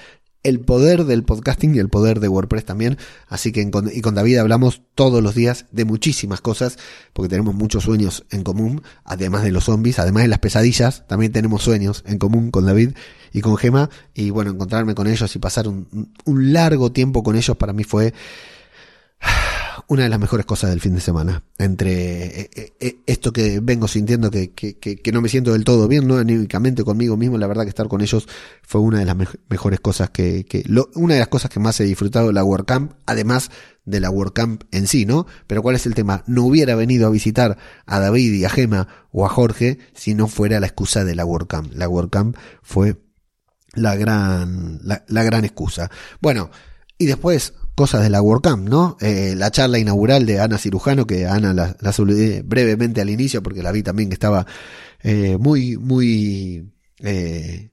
[0.44, 2.98] el poder del podcasting y el poder de WordPress también.
[3.28, 3.62] Así que
[3.94, 6.78] y con David hablamos todos los días de muchísimas cosas,
[7.14, 11.32] porque tenemos muchos sueños en común, además de los zombies, además de las pesadillas, también
[11.32, 12.92] tenemos sueños en común con David
[13.32, 13.90] y con Gema.
[14.14, 17.84] Y bueno, encontrarme con ellos y pasar un, un largo tiempo con ellos para mí
[17.84, 18.14] fue
[19.88, 21.44] una de las mejores cosas del fin de semana.
[21.58, 25.64] Entre eh, eh, eh, esto que vengo sintiendo que, que, que, no me siento del
[25.64, 26.18] todo bien, ¿no?
[26.18, 28.28] Anímicamente conmigo mismo, la verdad que estar con ellos
[28.62, 29.16] fue una de las
[29.50, 32.44] mejores cosas que, que lo, una de las cosas que más he disfrutado de la
[32.44, 33.52] WordCamp, además
[33.86, 35.26] de la WordCamp en sí, ¿no?
[35.48, 36.24] Pero ¿cuál es el tema?
[36.28, 40.28] No hubiera venido a visitar a David y a Gema o a Jorge si no
[40.28, 41.74] fuera la excusa de la WordCamp.
[41.74, 42.98] La WordCamp fue
[43.74, 45.90] la gran, la, la gran excusa.
[46.22, 46.50] Bueno,
[46.98, 48.98] y después cosas de la WordCamp, ¿no?
[49.02, 53.42] Eh, la charla inaugural de Ana Cirujano, que Ana la, la saludé brevemente al inicio
[53.42, 54.46] porque la vi también que estaba
[55.04, 57.72] eh, muy, muy eh,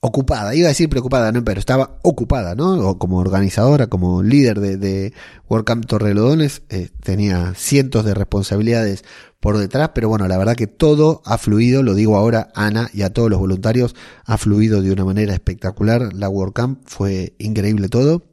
[0.00, 0.54] ocupada.
[0.54, 1.44] Iba a decir preocupada, ¿no?
[1.44, 2.72] Pero estaba ocupada, ¿no?
[2.88, 5.12] O como organizadora, como líder de, de
[5.48, 9.04] WordCamp Torrelodones, eh, tenía cientos de responsabilidades
[9.40, 13.02] por detrás, pero bueno, la verdad que todo ha fluido, lo digo ahora, Ana y
[13.02, 16.12] a todos los voluntarios, ha fluido de una manera espectacular.
[16.14, 18.31] La WordCamp fue increíble todo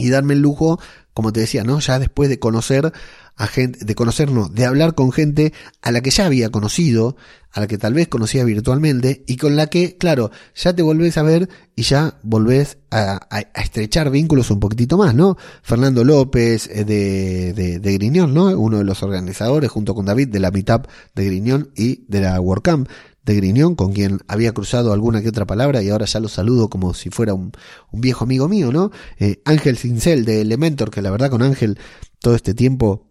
[0.00, 0.80] y darme el lujo
[1.20, 1.80] como te decía, ¿no?
[1.80, 2.92] Ya después de conocer
[3.36, 7.16] a gente, de conocernos, de hablar con gente a la que ya había conocido,
[7.52, 11.18] a la que tal vez conocía virtualmente y con la que, claro, ya te volvés
[11.18, 13.20] a ver y ya volvés a,
[13.54, 15.36] estrechar vínculos un poquitito más, ¿no?
[15.62, 18.46] Fernando López eh, de, de, de, Griñón, ¿no?
[18.58, 22.40] Uno de los organizadores junto con David de la Meetup de Griñón y de la
[22.40, 22.88] WordCamp
[23.30, 26.68] de Griñón, con quien había cruzado alguna que otra palabra y ahora ya lo saludo
[26.68, 27.52] como si fuera un,
[27.92, 28.90] viejo amigo mío, ¿no?
[29.18, 31.78] Eh, Ángel Cincel de Elementor, que la verdad con Ángel
[32.18, 33.06] todo este tiempo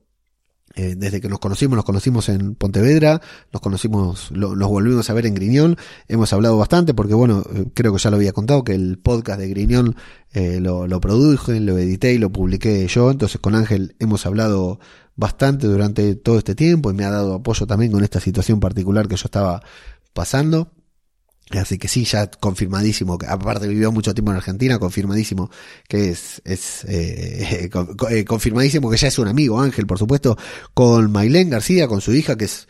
[0.75, 5.25] eh, desde que nos conocimos, nos conocimos en Pontevedra, nos conocimos, nos volvimos a ver
[5.25, 5.77] en Griñón,
[6.07, 9.39] hemos hablado bastante porque bueno, eh, creo que ya lo había contado que el podcast
[9.39, 9.95] de Griñón
[10.33, 14.79] lo, lo produje, lo edité y lo publiqué yo, entonces con Ángel hemos hablado
[15.15, 19.09] bastante durante todo este tiempo y me ha dado apoyo también con esta situación particular
[19.09, 19.61] que yo estaba
[20.13, 20.71] pasando.
[21.51, 25.49] Así que sí, ya confirmadísimo, aparte vivió mucho tiempo en Argentina, confirmadísimo
[25.87, 27.69] que es, es eh,
[28.11, 30.37] eh, confirmadísimo que ya es un amigo, Ángel, por supuesto,
[30.75, 32.67] con Mailén García, con su hija, que es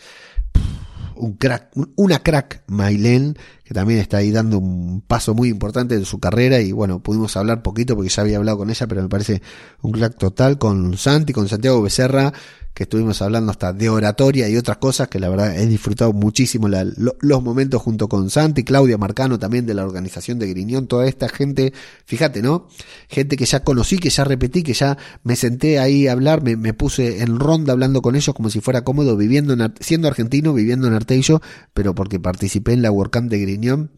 [1.19, 6.06] un crack, una crack Mailén, que también está ahí dando un paso muy importante en
[6.06, 9.10] su carrera y bueno, pudimos hablar poquito porque ya había hablado con ella, pero me
[9.10, 9.41] parece
[9.82, 12.32] un crack total con Santi, con Santiago Becerra,
[12.80, 16.70] que estuvimos hablando hasta de oratoria y otras cosas que la verdad he disfrutado muchísimo
[16.70, 21.28] los momentos junto con Santi, Claudia Marcano también de la organización de Griñón, toda esta
[21.28, 21.74] gente,
[22.06, 22.70] fíjate, ¿no?
[23.10, 26.56] Gente que ya conocí, que ya repetí, que ya me senté ahí a hablar, me,
[26.56, 30.54] me puse en ronda hablando con ellos como si fuera cómodo, viviendo en, siendo argentino,
[30.54, 31.42] viviendo en Arteillo,
[31.74, 33.92] pero porque participé en la WordCamp de Griñón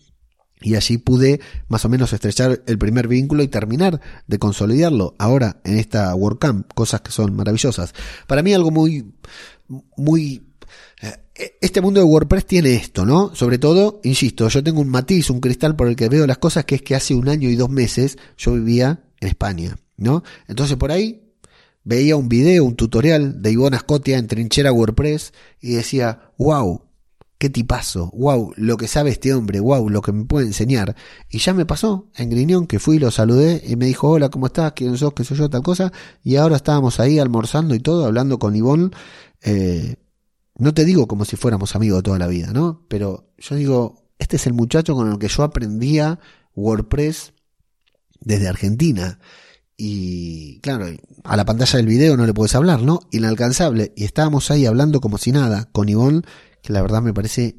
[0.61, 5.61] y allí pude más o menos estrechar el primer vínculo y terminar de consolidarlo ahora
[5.63, 7.93] en esta WordCamp, cosas que son maravillosas.
[8.27, 9.11] Para mí algo muy,
[9.97, 10.43] muy,
[11.01, 13.33] eh, este mundo de WordPress tiene esto, ¿no?
[13.35, 16.65] Sobre todo, insisto, yo tengo un matiz, un cristal por el que veo las cosas,
[16.65, 20.23] que es que hace un año y dos meses yo vivía en España, ¿no?
[20.47, 21.21] Entonces por ahí
[21.83, 26.83] veía un video, un tutorial de Ivonne Ascotia en Trinchera WordPress y decía, wow,
[27.41, 30.95] qué tipazo, wow, lo que sabe este hombre, wow, lo que me puede enseñar.
[31.27, 34.45] Y ya me pasó en Griñón que fui, lo saludé y me dijo, hola, ¿cómo
[34.45, 34.73] estás?
[34.73, 35.13] ¿Quién sos?
[35.15, 35.49] ¿Qué soy yo?
[35.49, 35.91] Tal cosa.
[36.23, 38.91] Y ahora estábamos ahí almorzando y todo, hablando con Ivonne.
[39.41, 39.95] Eh,
[40.59, 42.85] no te digo como si fuéramos amigos toda la vida, ¿no?
[42.87, 46.19] Pero yo digo, este es el muchacho con el que yo aprendía
[46.53, 47.33] WordPress
[48.19, 49.17] desde Argentina.
[49.77, 50.85] Y claro,
[51.23, 52.99] a la pantalla del video no le puedes hablar, ¿no?
[53.09, 53.93] Inalcanzable.
[53.95, 56.21] Y estábamos ahí hablando como si nada con Ivonne
[56.61, 57.57] que la verdad me parece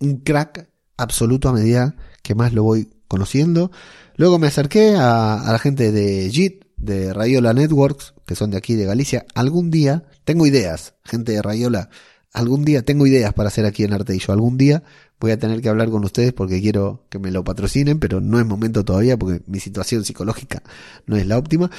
[0.00, 3.70] un crack absoluto a medida que más lo voy conociendo.
[4.16, 8.74] Luego me acerqué a, la gente de JIT, de Rayola Networks, que son de aquí
[8.74, 9.26] de Galicia.
[9.34, 11.90] Algún día, tengo ideas, gente de Rayola,
[12.32, 14.32] algún día tengo ideas para hacer aquí en Arteillo.
[14.32, 14.82] Algún día
[15.20, 18.38] voy a tener que hablar con ustedes porque quiero que me lo patrocinen, pero no
[18.38, 20.62] es momento todavía porque mi situación psicológica
[21.06, 21.70] no es la óptima.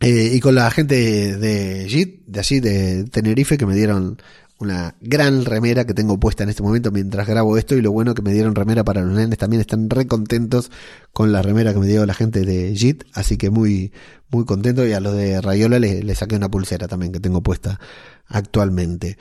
[0.00, 4.22] Eh, y con la gente de JIT, de allí de Tenerife, que me dieron
[4.58, 8.14] una gran remera que tengo puesta en este momento mientras grabo esto y lo bueno
[8.14, 9.38] que me dieron remera para los nenes.
[9.38, 10.70] También están re contentos
[11.12, 13.92] con la remera que me dio la gente de JIT, así que muy
[14.30, 14.84] muy contento.
[14.86, 17.78] Y a los de Rayola le, saqué una pulsera también que tengo puesta
[18.26, 19.16] actualmente.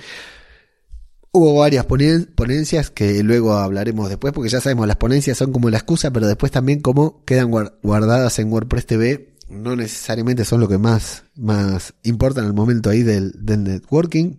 [1.31, 5.77] Hubo varias ponencias que luego hablaremos después porque ya sabemos las ponencias son como la
[5.77, 10.79] excusa pero después también como quedan guardadas en WordPress TV no necesariamente son lo que
[10.79, 14.37] más, más importa en el momento ahí del, del networking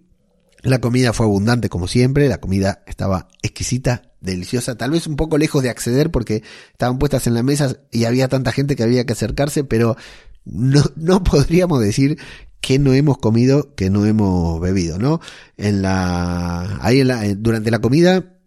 [0.63, 5.39] la comida fue abundante como siempre, la comida estaba exquisita, deliciosa, tal vez un poco
[5.39, 6.43] lejos de acceder porque
[6.73, 9.97] estaban puestas en la mesa y había tanta gente que había que acercarse, pero
[10.45, 12.19] no, no podríamos decir
[12.61, 15.21] que no hemos comido, que no hemos bebido, ¿no?
[15.57, 18.38] En la, ahí en la, durante la comida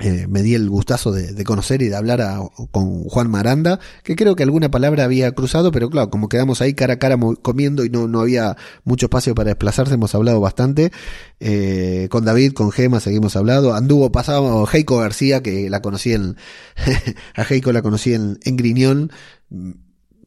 [0.00, 2.22] eh, me di el gustazo de, conocer y de hablar
[2.70, 6.74] con Juan Maranda, que creo que alguna palabra había cruzado, pero claro, como quedamos ahí
[6.74, 10.92] cara a cara comiendo y no, no había mucho espacio para desplazarse, hemos hablado bastante.
[11.40, 13.74] Eh, con David, con Gema, seguimos hablando.
[13.74, 16.36] Anduvo pasado Heiko García, que la conocí en,
[17.34, 19.10] a Heiko la conocí en, en Griñón.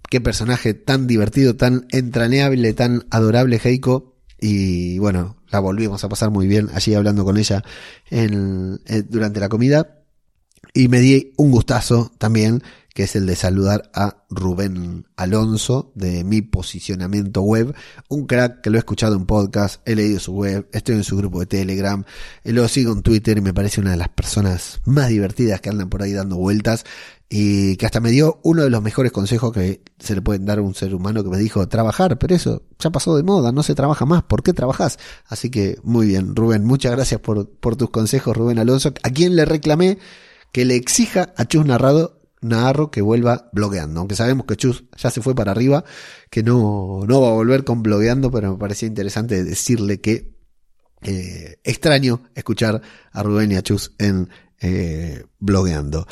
[0.10, 4.18] Qué personaje tan divertido, tan entrañable, tan adorable Heiko.
[4.38, 7.64] Y bueno, la volvimos a pasar muy bien allí hablando con ella
[8.10, 9.98] en, eh, durante la comida.
[10.74, 16.24] Y me di un gustazo también, que es el de saludar a Rubén Alonso de
[16.24, 17.74] mi posicionamiento web,
[18.10, 21.16] un crack que lo he escuchado en podcast, he leído su web, estoy en su
[21.16, 22.04] grupo de Telegram,
[22.44, 25.90] lo sigo en Twitter y me parece una de las personas más divertidas que andan
[25.90, 26.86] por ahí dando vueltas
[27.30, 30.60] y que hasta me dio uno de los mejores consejos que se le pueden dar
[30.60, 33.64] a un ser humano que me dijo trabajar, pero eso ya pasó de moda, no
[33.64, 35.00] se trabaja más, ¿por qué trabajas?
[35.28, 39.38] Así que muy bien, Rubén, muchas gracias por, por tus consejos, Rubén Alonso, a quien
[39.38, 39.98] le reclamé
[40.52, 44.00] que le exija a Chus Narrado narro que vuelva blogueando.
[44.00, 45.84] Aunque sabemos que Chus ya se fue para arriba,
[46.30, 50.36] que no, no va a volver con blogueando, pero me parecía interesante decirle que
[51.04, 56.08] eh, extraño escuchar a Rubén y a Chus en eh, blogueando.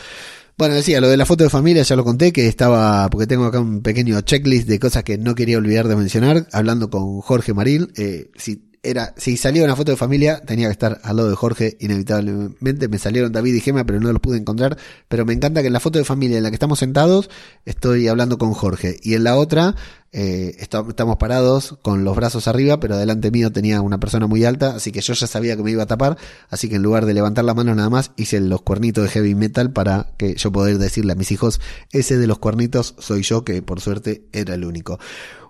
[0.57, 3.45] Bueno, decía, lo de la foto de familia ya lo conté, que estaba, porque tengo
[3.45, 7.53] acá un pequeño checklist de cosas que no quería olvidar de mencionar, hablando con Jorge
[7.53, 7.93] Marín.
[7.95, 11.35] Eh, si era, si salía una foto de familia, tenía que estar al lado de
[11.35, 12.87] Jorge, inevitablemente.
[12.87, 14.77] Me salieron David y Gema, pero no los pude encontrar.
[15.07, 17.29] Pero me encanta que en la foto de familia en la que estamos sentados,
[17.65, 18.97] estoy hablando con Jorge.
[19.03, 19.75] Y en la otra,
[20.11, 24.75] eh, estamos parados con los brazos arriba, pero delante mío tenía una persona muy alta,
[24.75, 26.17] así que yo ya sabía que me iba a tapar.
[26.49, 29.35] Así que en lugar de levantar la mano nada más, hice los cuernitos de heavy
[29.35, 31.59] metal para que yo poder decirle a mis hijos,
[31.91, 34.99] ese de los cuernitos soy yo, que por suerte era el único.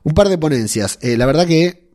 [0.03, 0.97] Un par de ponencias.
[1.01, 1.88] Eh, la verdad que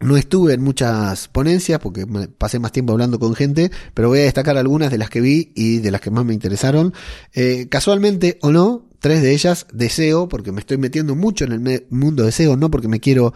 [0.00, 2.06] no estuve en muchas ponencias porque
[2.38, 5.52] pasé más tiempo hablando con gente, pero voy a destacar algunas de las que vi
[5.54, 6.92] y de las que más me interesaron.
[7.32, 11.86] Eh, casualmente o no, tres de ellas deseo, porque me estoy metiendo mucho en el
[11.90, 13.32] mundo de SEO, no porque me quiero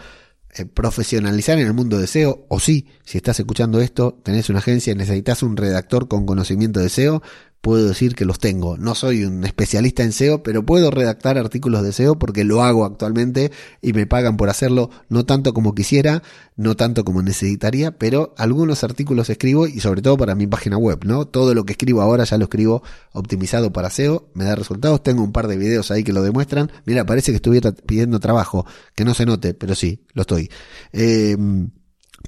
[0.54, 4.60] eh, profesionalizar en el mundo de SEO, o sí, si estás escuchando esto, tenés una
[4.60, 7.22] agencia, necesitas un redactor con conocimiento de SEO,
[7.60, 8.76] puedo decir que los tengo.
[8.76, 12.84] No soy un especialista en SEO, pero puedo redactar artículos de SEO porque lo hago
[12.84, 13.50] actualmente
[13.82, 16.22] y me pagan por hacerlo, no tanto como quisiera,
[16.56, 21.04] no tanto como necesitaría, pero algunos artículos escribo y sobre todo para mi página web,
[21.04, 21.26] ¿no?
[21.26, 25.22] Todo lo que escribo ahora ya lo escribo optimizado para SEO, me da resultados, tengo
[25.22, 26.70] un par de videos ahí que lo demuestran.
[26.84, 30.50] Mira, parece que estuviera pidiendo trabajo, que no se note, pero sí, lo estoy.
[30.92, 31.36] Eh,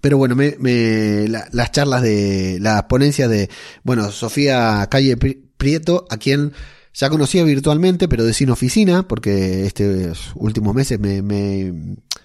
[0.00, 3.50] pero bueno, me, me las charlas de, las ponencias de,
[3.82, 5.16] bueno, Sofía Calle
[5.56, 6.52] Prieto, a quien
[6.92, 11.72] ya conocía virtualmente, pero de sin oficina, porque estos últimos meses me, me,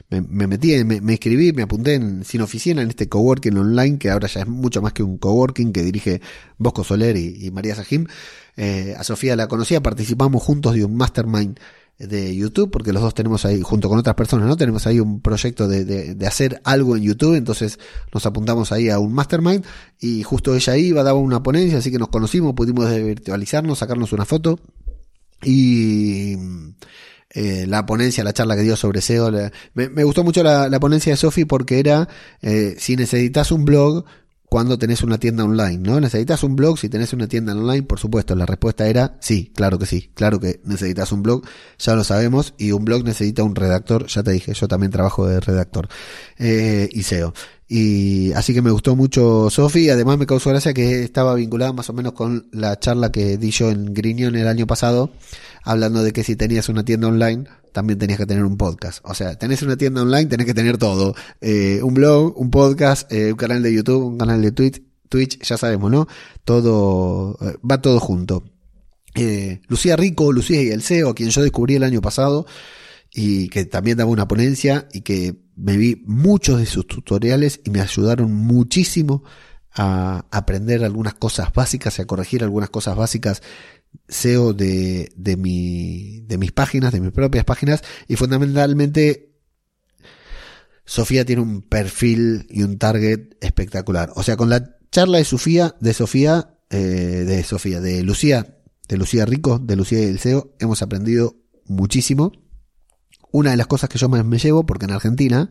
[0.10, 4.10] me, metí, me, me inscribí, me apunté en sin oficina, en este coworking online, que
[4.10, 6.22] ahora ya es mucho más que un coworking que dirige
[6.58, 8.08] Bosco Soler y, María Sajim.
[8.58, 11.60] Eh, a Sofía la conocía, participamos juntos de un mastermind
[11.98, 14.58] de YouTube, porque los dos tenemos ahí, junto con otras personas, ¿no?
[14.58, 17.80] Tenemos ahí un proyecto de, de, hacer algo en YouTube, entonces
[18.14, 19.66] nos apuntamos ahí a un mastermind
[20.00, 24.26] y justo ella iba, daba una ponencia, así que nos conocimos, pudimos virtualizarnos, sacarnos una
[24.26, 24.60] foto
[25.42, 26.36] y
[27.30, 29.32] eh, la ponencia, la charla que dio sobre SEO,
[29.74, 32.10] me, gustó mucho la, la ponencia de Sofi porque era,
[32.42, 34.06] eh, si necesitas un blog,
[34.56, 36.00] cuando tenés una tienda online, ¿no?
[36.00, 37.84] ¿Necesitas un blog si tenés una tienda online?
[37.84, 41.44] Por supuesto, la respuesta era sí, claro que sí, claro que necesitas un blog,
[41.78, 45.28] ya lo sabemos, y un blog necesita un redactor, ya te dije, yo también trabajo
[45.28, 45.90] de redactor
[46.38, 47.34] eh, y SEO.
[47.68, 51.90] Y así que me gustó mucho Sofi, además me causó gracia que estaba vinculada más
[51.90, 55.12] o menos con la charla que di yo en Griñón el año pasado,
[55.66, 59.00] hablando de que si tenías una tienda online, también tenías que tener un podcast.
[59.04, 61.16] O sea, tenés una tienda online, tenés que tener todo.
[61.42, 65.42] Eh, un blog, un podcast, eh, un canal de YouTube, un canal de Twitch, Twitch,
[65.42, 66.08] ya sabemos, ¿no?
[66.46, 68.46] Todo, eh, va todo junto.
[69.68, 72.46] Lucía Rico, Lucía y el CEO, a quien yo descubrí el año pasado,
[73.14, 77.70] y que también daba una ponencia, y que me vi muchos de sus tutoriales y
[77.70, 79.24] me ayudaron muchísimo
[79.74, 83.42] a aprender algunas cosas básicas y a corregir algunas cosas básicas
[84.08, 89.36] SEO de, de, mi, de mis páginas, de mis propias páginas, y fundamentalmente
[90.86, 94.12] Sofía tiene un perfil y un target espectacular.
[94.16, 98.98] O sea, con la charla de Sofía, de Sofía, eh, de Sofía, de Lucía, de
[98.98, 102.32] Lucía Rico, de Lucía y el SEO, hemos aprendido muchísimo.
[103.32, 105.50] Una de las cosas que yo más me llevo, porque en Argentina,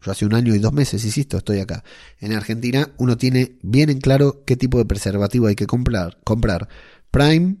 [0.00, 1.84] yo hace un año y dos meses, insisto, estoy acá.
[2.18, 6.18] En Argentina uno tiene bien en claro qué tipo de preservativo hay que comprar.
[6.24, 6.68] Comprar
[7.10, 7.58] Prime,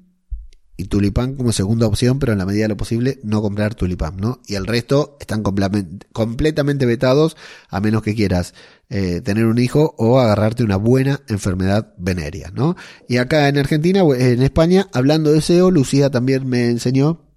[0.82, 4.16] y tulipán como segunda opción, pero en la medida de lo posible no comprar tulipán,
[4.16, 4.40] ¿no?
[4.46, 7.36] Y el resto están completamente vetados
[7.68, 8.52] a menos que quieras
[8.88, 12.74] eh, tener un hijo o agarrarte una buena enfermedad venérea, ¿no?
[13.08, 17.28] Y acá en Argentina, en España, hablando de SEO, Lucía también me enseñó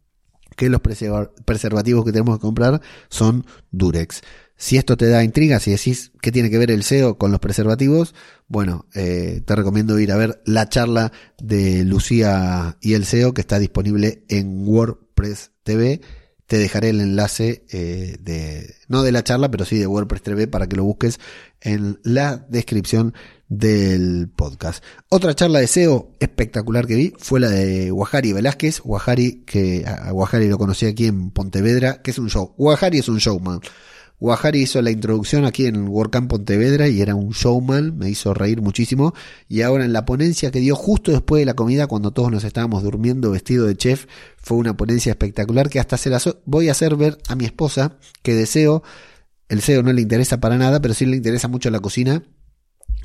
[0.56, 4.22] que los preservativos que tenemos que comprar son Durex.
[4.58, 7.42] Si esto te da intriga, si decís qué tiene que ver el SEO con los
[7.42, 8.16] preservativos,
[8.48, 13.42] bueno, eh, te recomiendo ir a ver la charla de Lucía y el SEO que
[13.42, 16.00] está disponible en WordPress TV.
[16.46, 20.48] Te dejaré el enlace eh, de, no de la charla, pero sí de WordPress TV
[20.48, 21.20] para que lo busques
[21.60, 23.14] en la descripción
[23.50, 24.84] del podcast.
[25.10, 28.80] Otra charla de SEO espectacular que vi fue la de Guajari Velázquez.
[28.80, 32.54] Guajari, que a Guajari lo conocí aquí en Pontevedra, que es un show.
[32.58, 33.60] Guajari es un showman.
[34.20, 38.62] Guajari hizo la introducción aquí en WordCamp Pontevedra y era un showman, me hizo reír
[38.62, 39.14] muchísimo.
[39.50, 42.44] Y ahora en la ponencia que dio justo después de la comida, cuando todos nos
[42.44, 44.06] estábamos durmiendo vestido de chef,
[44.38, 47.98] fue una ponencia espectacular que hasta se la voy a hacer ver a mi esposa,
[48.22, 48.84] que deseo,
[49.50, 52.24] el SEO no le interesa para nada, pero sí le interesa mucho la cocina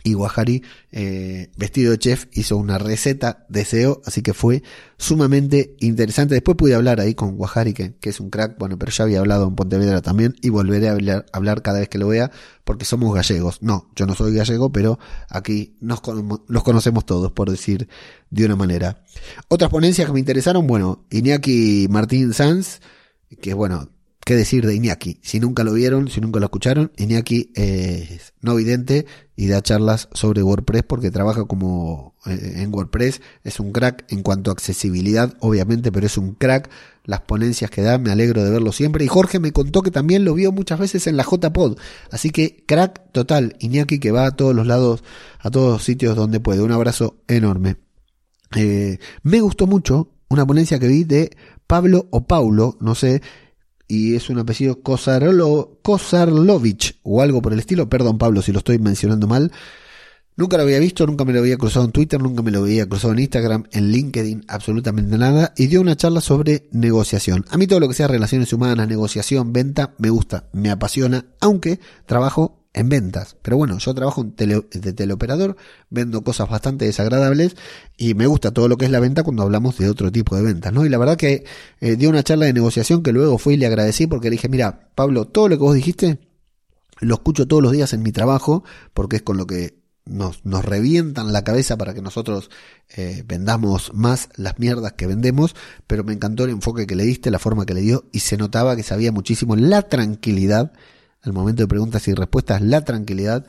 [0.03, 4.63] y Guajari, eh, vestido de chef, hizo una receta de SEO, así que fue
[4.97, 6.35] sumamente interesante.
[6.35, 9.47] Después pude hablar ahí con Guajari, que, es un crack, bueno, pero ya había hablado
[9.47, 12.31] en Pontevedra también, y volveré a hablar, hablar, cada vez que lo vea,
[12.65, 13.63] porque somos gallegos.
[13.63, 14.99] No, yo no soy gallego, pero
[15.29, 16.01] aquí nos,
[16.49, 17.89] los conocemos todos, por decir
[18.31, 19.05] de una manera.
[19.49, 22.81] Otras ponencias que me interesaron, bueno, Iñaki Martín Sanz,
[23.41, 23.91] que bueno,
[24.25, 25.19] qué decir de Iñaki.
[25.23, 29.07] Si nunca lo vieron, si nunca lo escucharon, Iñaki es no vidente
[29.37, 33.21] y da charlas sobre WordPress porque trabaja como eh, en WordPress.
[33.45, 36.71] Es un crack en cuanto a accesibilidad, obviamente, pero es un crack.
[37.05, 39.05] Las ponencias que da, me alegro de verlo siempre.
[39.05, 41.79] Y Jorge me contó que también lo vio muchas veces en la JPod.
[42.11, 43.57] Así que crack total.
[43.59, 45.03] Iñaki que va a todos los lados,
[45.39, 46.61] a todos los sitios donde puede.
[46.61, 47.77] Un abrazo enorme.
[48.55, 51.31] Eh, me gustó mucho una ponencia que vi de
[51.67, 53.23] Pablo o Paulo, no sé,
[53.91, 57.89] y es un apellido Kosarlo, Kosarlovich o algo por el estilo.
[57.89, 59.51] Perdón, Pablo, si lo estoy mencionando mal.
[60.37, 62.89] Nunca lo había visto, nunca me lo había cruzado en Twitter, nunca me lo había
[62.89, 65.53] cruzado en Instagram, en LinkedIn, absolutamente nada.
[65.57, 67.45] Y dio una charla sobre negociación.
[67.51, 71.81] A mí todo lo que sea relaciones humanas, negociación, venta, me gusta, me apasiona, aunque
[72.07, 73.37] trabajo en ventas.
[73.43, 75.57] Pero bueno, yo trabajo de teleoperador,
[75.89, 77.57] vendo cosas bastante desagradables
[77.97, 80.43] y me gusta todo lo que es la venta cuando hablamos de otro tipo de
[80.43, 80.87] ventas, ¿no?
[80.87, 81.45] Y la verdad que
[81.81, 84.49] eh, dio una charla de negociación que luego fui y le agradecí porque le dije,
[84.49, 86.19] mira, Pablo, todo lo que vos dijiste
[87.01, 88.63] lo escucho todos los días en mi trabajo
[88.93, 92.51] porque es con lo que nos, nos revientan la cabeza para que nosotros
[92.97, 95.55] eh, vendamos más las mierdas que vendemos,
[95.87, 98.37] pero me encantó el enfoque que le diste, la forma que le dio y se
[98.37, 100.73] notaba que sabía muchísimo la tranquilidad
[101.23, 103.47] al momento de preguntas y respuestas la tranquilidad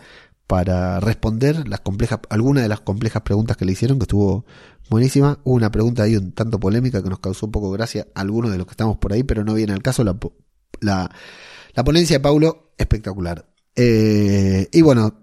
[0.48, 4.46] para responder las complejas, algunas de las complejas preguntas que le hicieron, que estuvo
[4.90, 5.40] buenísima.
[5.46, 8.52] Hubo una pregunta ahí un tanto polémica que nos causó un poco gracia a algunos
[8.52, 10.04] de los que estamos por ahí, pero no viene al caso.
[10.04, 10.18] La,
[10.82, 11.10] la,
[11.74, 13.50] la ponencia de Paulo, espectacular.
[13.78, 15.22] Eh, y bueno,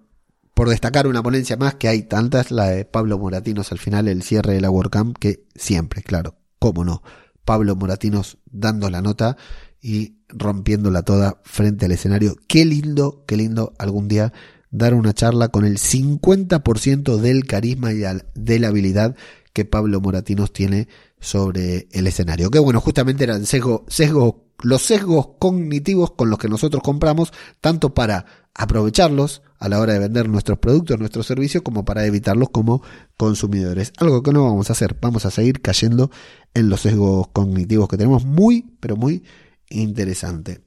[0.54, 4.22] por destacar una ponencia más, que hay tantas, la de Pablo Moratinos al final, el
[4.22, 7.02] cierre de la WordCamp, que siempre, claro, cómo no,
[7.44, 9.36] Pablo Moratinos dando la nota
[9.80, 12.36] y rompiéndola toda frente al escenario.
[12.46, 14.32] Qué lindo, qué lindo algún día
[14.70, 18.02] dar una charla con el 50% del carisma y
[18.34, 19.16] de la habilidad
[19.52, 20.88] que Pablo Moratinos tiene
[21.20, 22.50] sobre el escenario.
[22.50, 23.86] Que bueno, justamente eran sesgo,
[24.62, 29.98] los sesgos cognitivos con los que nosotros compramos, tanto para aprovecharlos a la hora de
[30.00, 32.82] vender nuestros productos, nuestros servicios, como para evitarlos como
[33.16, 33.92] consumidores.
[33.98, 36.10] Algo que no vamos a hacer, vamos a seguir cayendo
[36.54, 39.24] en los sesgos cognitivos que tenemos muy, pero muy
[39.70, 40.60] interesante.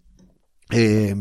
[0.71, 1.15] Eh,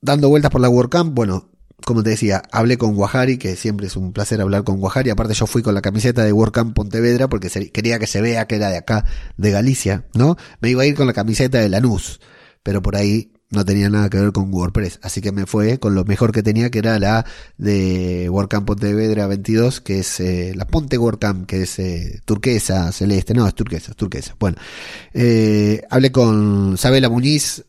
[0.00, 1.50] dando vueltas por la WordCamp, bueno,
[1.84, 5.10] como te decía, hablé con Guajari, que siempre es un placer hablar con Guajari.
[5.10, 8.56] Aparte, yo fui con la camiseta de WordCamp Pontevedra porque quería que se vea que
[8.56, 9.04] era de acá,
[9.36, 10.36] de Galicia, ¿no?
[10.60, 12.20] Me iba a ir con la camiseta de Lanús,
[12.62, 15.94] pero por ahí no tenía nada que ver con WordPress, así que me fue con
[15.94, 17.24] lo mejor que tenía, que era la
[17.58, 23.34] de WordCamp Pontevedra 22, que es eh, la Ponte WordCamp, que es eh, turquesa, celeste,
[23.34, 24.34] no, es turquesa, es turquesa.
[24.40, 24.56] Bueno,
[25.14, 27.64] eh, hablé con Sabela Muñiz,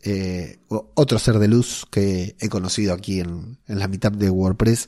[0.69, 4.88] otro ser de luz que he conocido aquí en, en la mitad de WordPress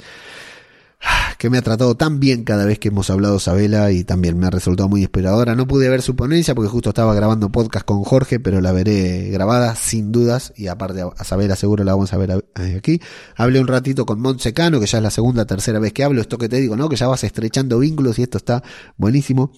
[1.40, 4.48] que me ha tratado tan bien cada vez que hemos hablado Sabela y también me
[4.48, 5.56] ha resultado muy inspiradora.
[5.56, 9.30] No pude ver su ponencia porque justo estaba grabando podcast con Jorge, pero la veré
[9.30, 12.44] grabada sin dudas y aparte a Sabela seguro la vamos a ver
[12.78, 13.00] aquí.
[13.38, 16.38] Hablé un ratito con Montsecano, que ya es la segunda, tercera vez que hablo, esto
[16.38, 16.90] que te digo, ¿no?
[16.90, 18.62] Que ya vas estrechando vínculos y esto está
[18.98, 19.54] buenísimo.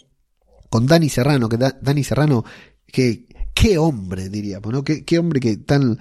[0.70, 2.46] Con Dani Serrano, que Dani Serrano,
[2.86, 3.26] que
[3.56, 4.84] qué hombre diríamos, ¿no?
[4.84, 5.98] Qué, qué hombre que tan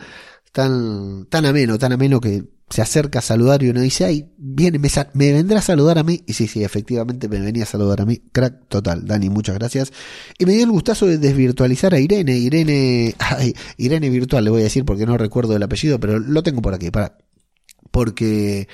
[0.52, 4.78] tan tan ameno, tan ameno que se acerca a saludar y uno dice, ay, viene,
[4.78, 6.22] me, me, vendrá a saludar a mí.
[6.26, 8.22] Y sí, sí, efectivamente me venía a saludar a mí.
[8.30, 9.06] Crack total.
[9.06, 9.92] Dani, muchas gracias.
[10.38, 12.38] Y me dio el gustazo de desvirtualizar a Irene.
[12.38, 13.16] Irene,
[13.76, 16.72] Irene Virtual, le voy a decir porque no recuerdo el apellido, pero lo tengo por
[16.72, 17.18] aquí, para,
[17.90, 18.68] porque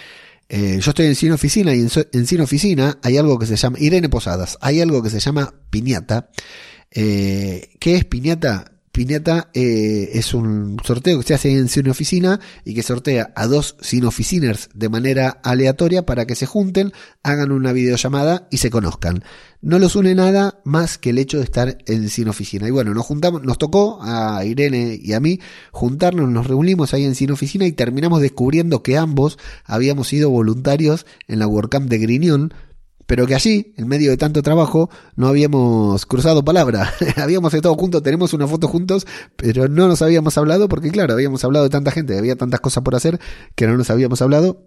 [0.51, 3.57] eh, yo estoy en Cine Oficina y en, en Cine Oficina hay algo que se
[3.57, 6.31] llama, Irene Posadas, hay algo que se llama piñata.
[6.91, 8.76] Eh, ¿Qué es piñata?
[8.97, 13.47] Piñata eh, es un sorteo que se hace en Cine Oficina y que sortea a
[13.47, 18.71] dos Cine Oficiners de manera aleatoria para que se junten, hagan una videollamada y se
[18.71, 19.23] conozcan.
[19.61, 22.69] No los une nada más que el hecho de estar en Cine Oficina.
[22.69, 25.41] Y bueno, nos juntamos, nos tocó a Irene y a mí
[25.73, 29.37] juntarnos, nos reunimos ahí en Cine Oficina y terminamos descubriendo que ambos
[29.67, 32.55] habíamos sido voluntarios en la WordCamp de Griñón,
[33.07, 36.93] pero que allí, en medio de tanto trabajo, no habíamos cruzado palabra.
[37.17, 41.45] habíamos estado juntos, tenemos una foto juntos, pero no nos habíamos hablado porque, claro, habíamos
[41.45, 43.21] hablado de tanta gente, había tantas cosas por hacer
[43.55, 44.63] que no nos habíamos hablado.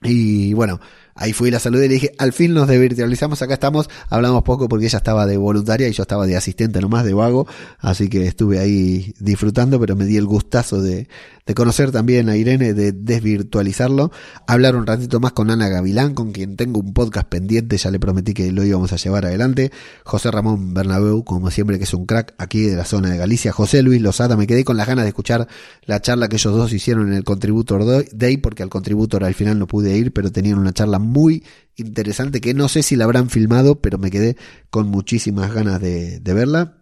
[0.00, 0.80] Y bueno,
[1.14, 4.68] ahí fui la saludé y le dije, al fin nos desvirtualizamos, acá estamos, hablamos poco
[4.68, 7.46] porque ella estaba de voluntaria y yo estaba de asistente nomás, de vago,
[7.78, 11.08] así que estuve ahí disfrutando, pero me di el gustazo de,
[11.46, 14.12] de conocer también a Irene, de desvirtualizarlo,
[14.46, 17.98] hablar un ratito más con Ana Gavilán, con quien tengo un podcast pendiente, ya le
[17.98, 19.72] prometí que lo íbamos a llevar adelante,
[20.04, 23.52] José Ramón Bernabeu, como siempre que es un crack aquí de la zona de Galicia,
[23.52, 25.48] José Luis Lozada, me quedé con las ganas de escuchar
[25.84, 29.58] la charla que ellos dos hicieron en el Contributor Day, porque al Contributor al final
[29.58, 31.44] no pude ir, pero tenían una charla muy
[31.76, 34.36] interesante que no sé si la habrán filmado, pero me quedé
[34.70, 36.78] con muchísimas ganas de, verla.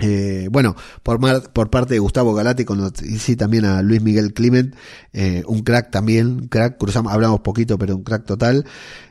[0.00, 1.18] Eh, bueno, por,
[1.52, 2.64] por parte de Gustavo Galati,
[3.18, 4.74] sí también a Luis Miguel Clement,
[5.12, 8.64] eh, un crack también, crack, cruzamos, hablamos poquito, pero un crack total.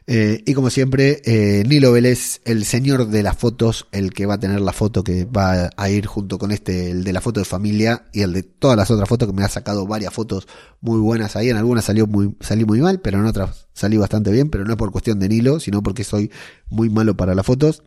[0.09, 4.35] Eh, y como siempre, eh, Nilo Vélez, el señor de las fotos, el que va
[4.35, 7.41] a tener la foto que va a ir junto con este, el de la foto
[7.41, 10.47] de familia y el de todas las otras fotos que me ha sacado varias fotos
[10.79, 11.49] muy buenas ahí.
[11.49, 14.71] En algunas salió muy, salí muy mal, pero en otras salí bastante bien, pero no
[14.71, 16.31] es por cuestión de Nilo, sino porque soy
[16.69, 17.83] muy malo para las fotos.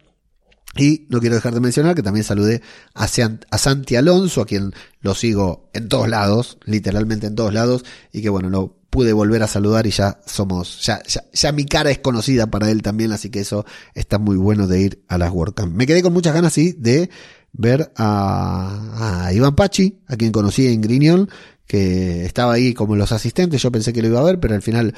[0.77, 2.63] Y no quiero dejar de mencionar que también saludé
[2.95, 8.23] a, Santi Alonso, a quien lo sigo en todos lados, literalmente en todos lados, y
[8.23, 11.01] que bueno, lo pude volver a saludar y ya somos, ya,
[11.33, 13.65] ya, mi cara es conocida para él también, así que eso
[13.95, 15.75] está muy bueno de ir a las WordCamp.
[15.75, 17.11] Me quedé con muchas ganas, sí, de
[17.53, 21.29] ver a, a Iván Pachi, a quien conocí en Grignol,
[21.71, 24.63] que estaba ahí como los asistentes, yo pensé que lo iba a ver, pero al
[24.63, 24.93] final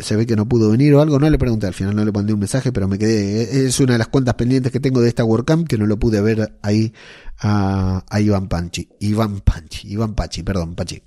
[0.00, 2.10] se ve que no pudo venir o algo, no le pregunté, al final no le
[2.10, 5.08] mandé un mensaje, pero me quedé, es una de las cuentas pendientes que tengo de
[5.08, 6.94] esta WordCamp, que no lo pude ver ahí
[7.38, 11.02] a, a Iván Panchi, Iván Panchi, Iván Pachi, perdón, Pachi.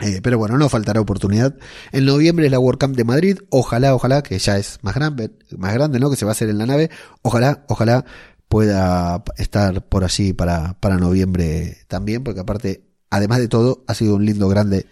[0.00, 1.54] Eh, pero bueno, no faltará oportunidad.
[1.92, 3.38] En noviembre es la WordCamp de Madrid.
[3.50, 6.10] Ojalá, ojalá, que ya es más grande, más grande, ¿no?
[6.10, 6.90] Que se va a hacer en la nave.
[7.22, 8.04] Ojalá, ojalá
[8.48, 14.16] pueda estar por allí para, para noviembre también, porque aparte además de todo, ha sido
[14.16, 14.86] un lindo, grande,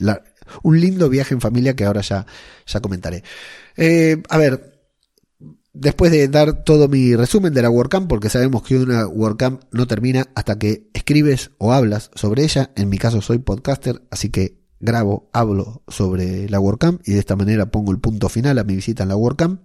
[0.63, 2.27] un lindo viaje en familia que ahora ya,
[2.67, 3.25] ya comentaré.
[3.79, 4.79] Eh, a ver,
[5.73, 9.87] después de dar todo mi resumen de la WordCamp, porque sabemos que una WordCamp no
[9.87, 12.73] termina hasta que escribes o hablas sobre ella.
[12.77, 17.37] En mi caso soy podcaster, así que grabo, hablo sobre la WordCamp y de esta
[17.37, 19.63] manera pongo el punto final a mi visita en la WordCamp.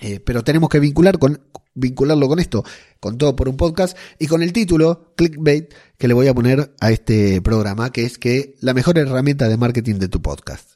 [0.00, 1.40] Eh, pero tenemos que vincular con,
[1.74, 2.64] vincularlo con esto,
[3.00, 6.74] con todo por un podcast y con el título, clickbait, que le voy a poner
[6.80, 10.72] a este programa, que es que la mejor herramienta de marketing de tu podcast.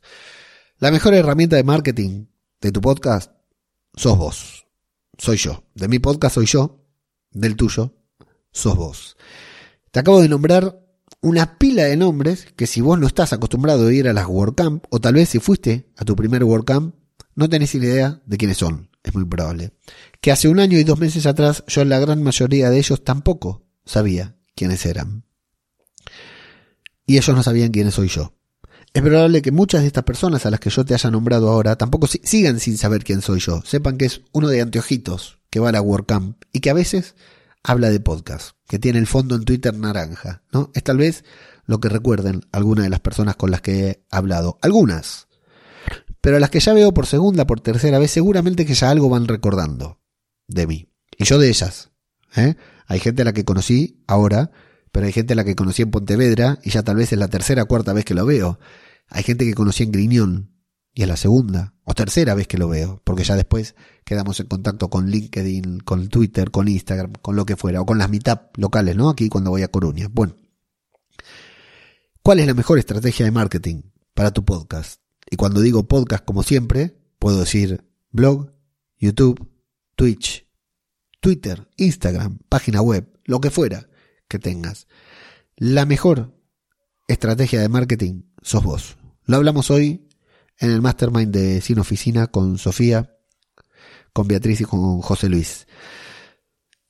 [0.79, 2.27] La mejor herramienta de marketing
[2.61, 3.33] de tu podcast
[3.95, 4.67] sos vos.
[5.19, 5.65] Soy yo.
[5.75, 6.85] De mi podcast soy yo.
[7.31, 7.95] Del tuyo
[8.53, 9.17] sos vos.
[9.91, 10.79] Te acabo de nombrar
[11.21, 14.85] una pila de nombres que si vos no estás acostumbrado a ir a las WordCamp,
[14.91, 16.95] o tal vez si fuiste a tu primer WordCamp,
[17.35, 19.73] no tenés idea de quiénes son es muy probable,
[20.21, 23.65] que hace un año y dos meses atrás yo la gran mayoría de ellos tampoco
[23.85, 25.25] sabía quiénes eran.
[27.07, 28.35] Y ellos no sabían quiénes soy yo.
[28.95, 31.77] Es probable que muchas de estas personas a las que yo te haya nombrado ahora
[31.77, 33.63] tampoco sigan sin saber quién soy yo.
[33.65, 37.15] Sepan que es uno de anteojitos que va a la WordCamp y que a veces
[37.63, 40.71] habla de podcast, que tiene el fondo en Twitter naranja, ¿no?
[40.75, 41.25] Es tal vez
[41.65, 44.59] lo que recuerden algunas de las personas con las que he hablado.
[44.63, 45.29] Algunas,
[46.23, 49.27] pero las que ya veo por segunda, por tercera vez, seguramente que ya algo van
[49.27, 50.01] recordando
[50.47, 50.89] de mí.
[51.19, 51.91] Y yo de ellas.
[52.37, 52.55] ¿eh?
[52.87, 54.53] Hay gente a la que conocí ahora,
[54.93, 57.27] pero hay gente a la que conocí en Pontevedra y ya tal vez es la
[57.27, 58.61] tercera o cuarta vez que lo veo.
[59.09, 60.53] Hay gente que conocí en Griñón
[60.95, 64.47] y es la segunda o tercera vez que lo veo, porque ya después quedamos en
[64.47, 68.57] contacto con LinkedIn, con Twitter, con Instagram, con lo que fuera, o con las meetup
[68.57, 69.11] locales, ¿no?
[69.11, 70.07] Aquí cuando voy a Coruña.
[70.09, 70.37] Bueno,
[72.23, 73.83] ¿cuál es la mejor estrategia de marketing
[74.15, 75.02] para tu podcast?
[75.33, 78.53] Y cuando digo podcast, como siempre, puedo decir blog,
[78.99, 79.49] YouTube,
[79.97, 80.47] Twitch,
[81.21, 83.89] Twitter, Instagram, página web, lo que fuera
[84.29, 84.89] que tengas.
[85.57, 86.39] La mejor
[87.09, 88.99] estrategia de marketing sos vos.
[89.25, 90.07] Lo hablamos hoy
[90.59, 93.17] en el mastermind de Sin Oficina con Sofía,
[94.13, 95.67] con Beatriz y con José Luis.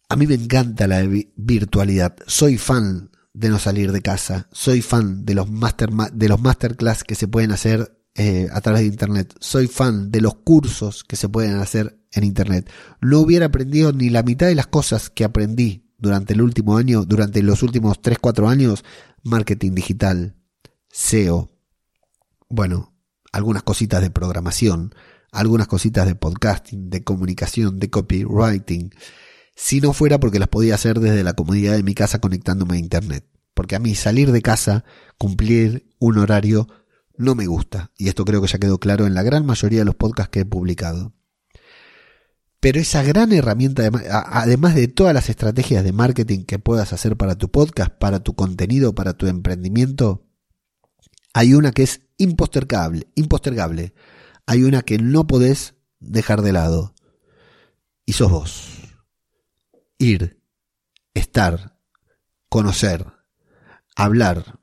[0.09, 1.01] A mí me encanta la
[1.37, 2.17] virtualidad.
[2.27, 4.49] Soy fan de no salir de casa.
[4.51, 8.83] Soy fan de los, master, de los masterclass que se pueden hacer eh, a través
[8.83, 9.35] de Internet.
[9.41, 12.71] Soy fan de los cursos que se pueden hacer en Internet.
[13.01, 17.05] No hubiera aprendido ni la mitad de las cosas que aprendí durante el último año,
[17.05, 18.85] durante los últimos 3-4 años,
[19.23, 20.37] marketing digital,
[20.91, 21.51] SEO,
[22.49, 22.93] bueno,
[23.33, 24.95] algunas cositas de programación,
[25.31, 28.91] algunas cositas de podcasting, de comunicación, de copywriting,
[29.57, 32.81] si no fuera porque las podía hacer desde la comodidad de mi casa conectándome a
[32.81, 33.27] Internet.
[33.55, 34.85] Porque a mí salir de casa,
[35.19, 36.69] cumplir un horario,
[37.23, 39.85] no me gusta, y esto creo que ya quedó claro en la gran mayoría de
[39.87, 41.15] los podcasts que he publicado.
[42.61, 47.37] Pero esa gran herramienta, además de todas las estrategias de marketing que puedas hacer para
[47.37, 50.29] tu podcast, para tu contenido, para tu emprendimiento,
[51.35, 53.95] hay una que es impostergable, impostergable.
[54.47, 56.95] Hay una que no podés dejar de lado.
[58.05, 58.79] Y sos vos.
[59.99, 60.41] Ir,
[61.15, 61.79] estar,
[62.49, 63.07] conocer,
[63.97, 64.61] hablar,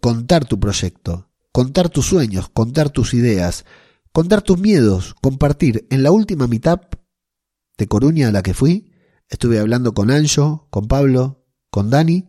[0.00, 3.64] contar tu proyecto, contar tus sueños, contar tus ideas,
[4.12, 5.86] contar tus miedos, compartir.
[5.90, 6.80] En la última mitad
[7.78, 8.90] de Coruña a la que fui,
[9.28, 12.28] estuve hablando con Anjo, con Pablo, con Dani,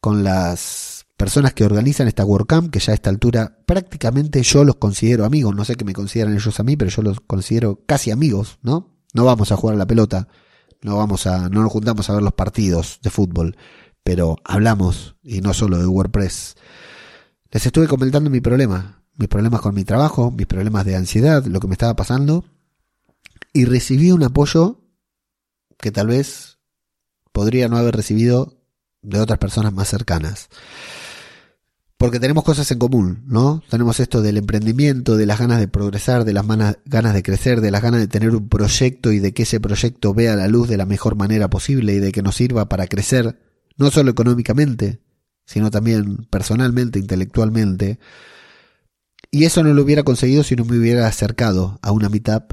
[0.00, 4.76] con las personas que organizan esta WordCamp, que ya a esta altura prácticamente yo los
[4.76, 8.12] considero amigos, no sé qué me consideran ellos a mí, pero yo los considero casi
[8.12, 8.96] amigos, ¿no?
[9.14, 10.28] No vamos a jugar a la pelota,
[10.80, 13.56] no vamos a, no nos juntamos a ver los partidos de fútbol,
[14.04, 16.54] pero hablamos, y no solo de WordPress.
[17.50, 21.60] Les estuve comentando mi problema, mis problemas con mi trabajo, mis problemas de ansiedad, lo
[21.60, 22.44] que me estaba pasando,
[23.54, 24.82] y recibí un apoyo
[25.78, 26.58] que tal vez
[27.32, 28.58] podría no haber recibido
[29.00, 30.50] de otras personas más cercanas.
[31.96, 33.62] Porque tenemos cosas en común, ¿no?
[33.70, 37.70] Tenemos esto del emprendimiento, de las ganas de progresar, de las ganas de crecer, de
[37.70, 40.76] las ganas de tener un proyecto y de que ese proyecto vea la luz de
[40.76, 43.40] la mejor manera posible y de que nos sirva para crecer,
[43.78, 45.00] no solo económicamente,
[45.48, 47.98] sino también personalmente, intelectualmente.
[49.30, 52.52] Y eso no lo hubiera conseguido si no me hubiera acercado a una meetup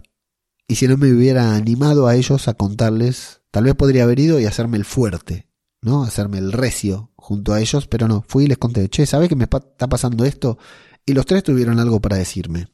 [0.66, 3.42] y si no me hubiera animado a ellos a contarles.
[3.52, 5.50] Tal vez podría haber ido y hacerme el fuerte,
[5.82, 6.04] ¿no?
[6.04, 8.24] Hacerme el recio junto a ellos, pero no.
[8.30, 10.58] Fui y les conté, che, ¿sabes que me está pasando esto?
[11.06, 12.68] Y los tres tuvieron algo para decirme.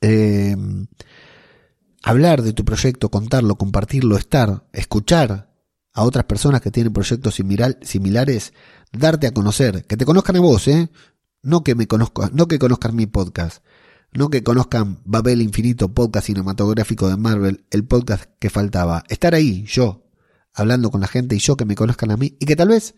[0.00, 0.86] Em,
[2.02, 5.50] hablar de tu proyecto, contarlo, compartirlo, estar, escuchar
[5.92, 8.52] a otras personas que tienen proyectos similares,
[8.92, 10.90] darte a conocer, que te conozcan a vos, ¿eh?
[11.42, 13.64] No que me conozcan, no que conozcan mi podcast,
[14.12, 19.04] no que conozcan Babel Infinito, podcast cinematográfico de Marvel, el podcast que faltaba.
[19.08, 20.10] Estar ahí, yo,
[20.52, 22.94] hablando con la gente y yo que me conozcan a mí y que tal vez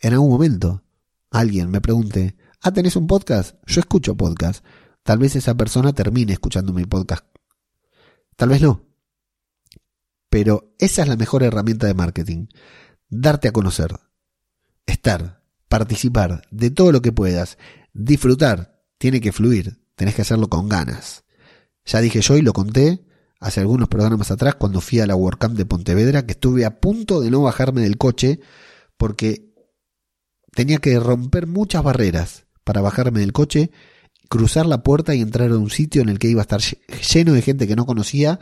[0.00, 0.82] en algún momento
[1.30, 3.56] alguien me pregunte, ah, ¿tenés un podcast?
[3.66, 4.64] Yo escucho podcast.
[5.02, 7.24] Tal vez esa persona termine escuchando mi podcast.
[8.36, 8.84] Tal vez no.
[10.28, 12.46] Pero esa es la mejor herramienta de marketing.
[13.08, 13.94] Darte a conocer.
[14.86, 15.42] Estar.
[15.68, 17.58] Participar de todo lo que puedas.
[17.92, 18.82] Disfrutar.
[18.98, 19.78] Tiene que fluir.
[19.94, 21.24] Tenés que hacerlo con ganas.
[21.84, 23.04] Ya dije yo y lo conté
[23.40, 27.20] hace algunos programas atrás cuando fui a la WordCamp de Pontevedra que estuve a punto
[27.20, 28.40] de no bajarme del coche
[28.96, 29.54] porque
[30.54, 33.70] tenía que romper muchas barreras para bajarme del coche,
[34.28, 37.32] cruzar la puerta y entrar a un sitio en el que iba a estar lleno
[37.32, 38.40] de gente que no conocía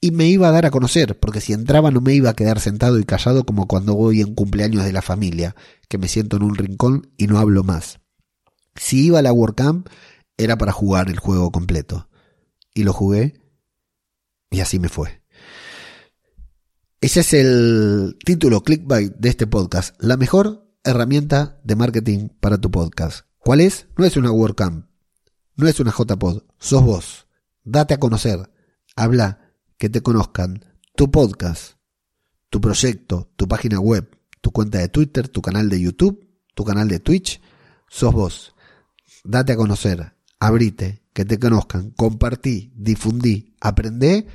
[0.00, 2.60] y me iba a dar a conocer, porque si entraba no me iba a quedar
[2.60, 5.56] sentado y callado como cuando voy en cumpleaños de la familia,
[5.88, 8.00] que me siento en un rincón y no hablo más.
[8.76, 9.88] Si iba a la WordCamp
[10.38, 12.08] era para jugar el juego completo.
[12.72, 13.42] Y lo jugué
[14.50, 15.20] y así me fue.
[17.00, 19.94] Ese es el título clickbait de este podcast.
[20.00, 23.26] La mejor herramienta de marketing para tu podcast.
[23.38, 23.86] ¿Cuál es?
[23.96, 24.86] No es una WordCamp.
[25.56, 26.44] No es una JPod.
[26.58, 27.26] Sos vos.
[27.64, 28.50] Date a conocer.
[28.94, 29.47] Habla.
[29.78, 30.64] Que te conozcan.
[30.96, 31.76] Tu podcast.
[32.50, 33.30] Tu proyecto.
[33.36, 34.08] Tu página web.
[34.40, 35.28] Tu cuenta de Twitter.
[35.28, 36.28] Tu canal de YouTube.
[36.54, 37.40] Tu canal de Twitch.
[37.88, 38.54] Sos vos.
[39.24, 44.26] Date a conocer abrite, que te conozcan, compartí, difundí, aprendé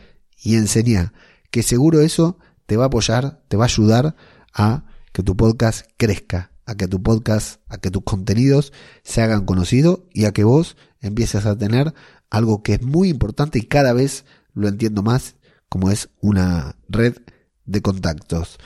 [0.41, 1.13] y enseñá,
[1.49, 4.15] que seguro eso te va a apoyar, te va a ayudar
[4.53, 8.73] a que tu podcast crezca, a que tu podcast, a que tus contenidos
[9.03, 11.93] se hagan conocidos y a que vos empieces a tener
[12.29, 15.35] algo que es muy importante y cada vez lo entiendo más,
[15.69, 17.15] como es una red
[17.65, 18.57] de contactos.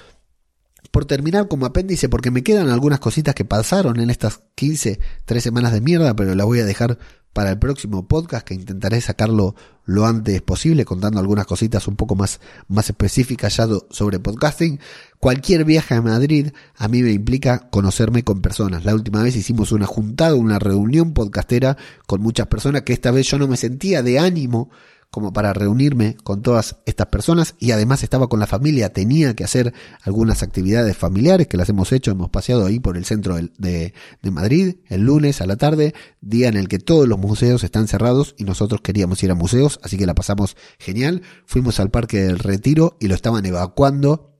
[0.91, 5.43] Por terminar como apéndice, porque me quedan algunas cositas que pasaron en estas 15, 3
[5.43, 6.97] semanas de mierda, pero las voy a dejar
[7.37, 9.53] para el próximo podcast que intentaré sacarlo
[9.85, 14.79] lo antes posible contando algunas cositas un poco más, más específicas ya sobre podcasting.
[15.19, 18.85] Cualquier viaje a Madrid a mí me implica conocerme con personas.
[18.85, 21.77] La última vez hicimos una juntada, una reunión podcastera
[22.07, 24.71] con muchas personas que esta vez yo no me sentía de ánimo
[25.09, 29.43] como para reunirme con todas estas personas y además estaba con la familia, tenía que
[29.43, 33.93] hacer algunas actividades familiares que las hemos hecho, hemos paseado ahí por el centro de,
[34.21, 37.87] de, Madrid el lunes a la tarde, día en el que todos los museos están
[37.87, 42.19] cerrados y nosotros queríamos ir a museos, así que la pasamos genial, fuimos al Parque
[42.19, 44.36] del Retiro y lo estaban evacuando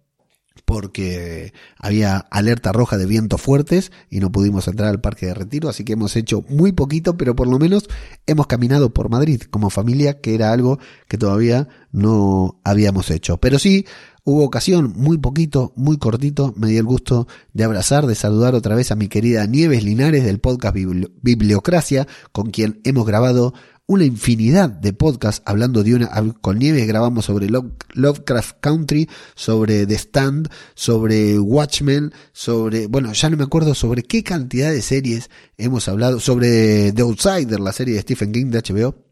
[0.65, 5.69] porque había alerta roja de vientos fuertes y no pudimos entrar al parque de retiro,
[5.69, 7.87] así que hemos hecho muy poquito, pero por lo menos
[8.25, 13.37] hemos caminado por Madrid como familia, que era algo que todavía no habíamos hecho.
[13.37, 13.85] Pero sí,
[14.23, 18.75] hubo ocasión, muy poquito, muy cortito, me di el gusto de abrazar, de saludar otra
[18.75, 20.75] vez a mi querida Nieves Linares del podcast
[21.21, 23.53] Bibliocracia, con quien hemos grabado
[23.88, 26.09] una infinidad de podcasts hablando de una...
[26.41, 27.47] Con Nieves grabamos sobre
[27.93, 32.88] Lovecraft Country, sobre The Stand, sobre Watchmen, sobre...
[32.88, 37.61] Bueno, ya no me acuerdo sobre qué cantidad de series hemos hablado, sobre The Outsider,
[37.61, 39.07] la serie de Stephen King de HBO.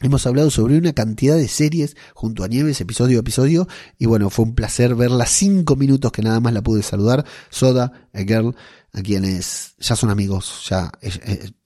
[0.00, 3.66] Hemos hablado sobre una cantidad de series junto a Nieves, episodio a episodio,
[3.96, 7.24] y bueno, fue un placer verla cinco minutos que nada más la pude saludar.
[7.48, 8.54] Soda, a girl,
[8.96, 10.90] a quienes ya son amigos, ya,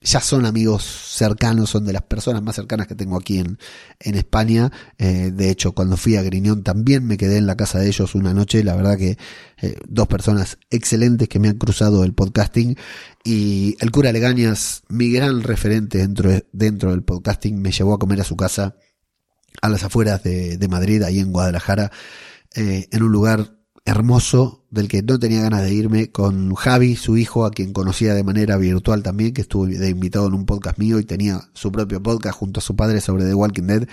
[0.01, 3.57] ya son amigos cercanos, son de las personas más cercanas que tengo aquí en,
[4.01, 4.69] en España.
[4.97, 8.15] Eh, de hecho, cuando fui a Griñón también me quedé en la casa de ellos
[8.15, 8.65] una noche.
[8.65, 9.17] La verdad que
[9.61, 12.75] eh, dos personas excelentes que me han cruzado el podcasting.
[13.23, 18.19] Y el cura Legañas, mi gran referente dentro, dentro del podcasting, me llevó a comer
[18.19, 18.75] a su casa
[19.61, 21.91] a las afueras de, de Madrid, ahí en Guadalajara,
[22.55, 27.17] eh, en un lugar hermoso del que no tenía ganas de irme con Javi, su
[27.17, 30.77] hijo, a quien conocía de manera virtual también, que estuvo de invitado en un podcast
[30.77, 33.87] mío y tenía su propio podcast junto a su padre sobre The Walking Dead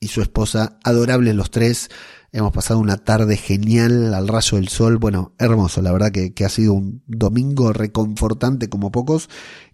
[0.00, 1.90] y su esposa, adorables los tres.
[2.32, 6.48] Hemos pasado una tarde genial al rayo del sol, bueno, hermoso, la verdad que, ha
[6.48, 9.28] sido un domingo reconfortante como pocos.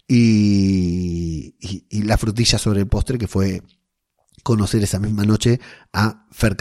[0.07, 3.61] Y, y, la frutilla sobre el postre que fue
[4.43, 5.59] conocer esa misma noche
[5.93, 6.57] a Fer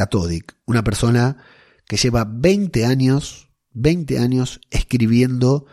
[0.67, 1.39] una persona
[1.89, 5.67] que lleva 20 años, 20 años escribiendo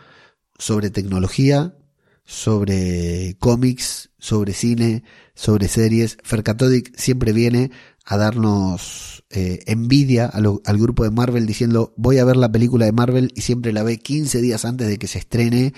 [0.58, 1.76] sobre tecnología,
[2.24, 5.04] sobre cómics, sobre cine,
[5.34, 6.18] sobre series.
[6.24, 7.70] Fercatodic siempre viene
[8.04, 12.92] a darnos eh, envidia al grupo de Marvel diciendo voy a ver la película de
[12.92, 15.74] Marvel y siempre la ve 15 días antes de que se estrene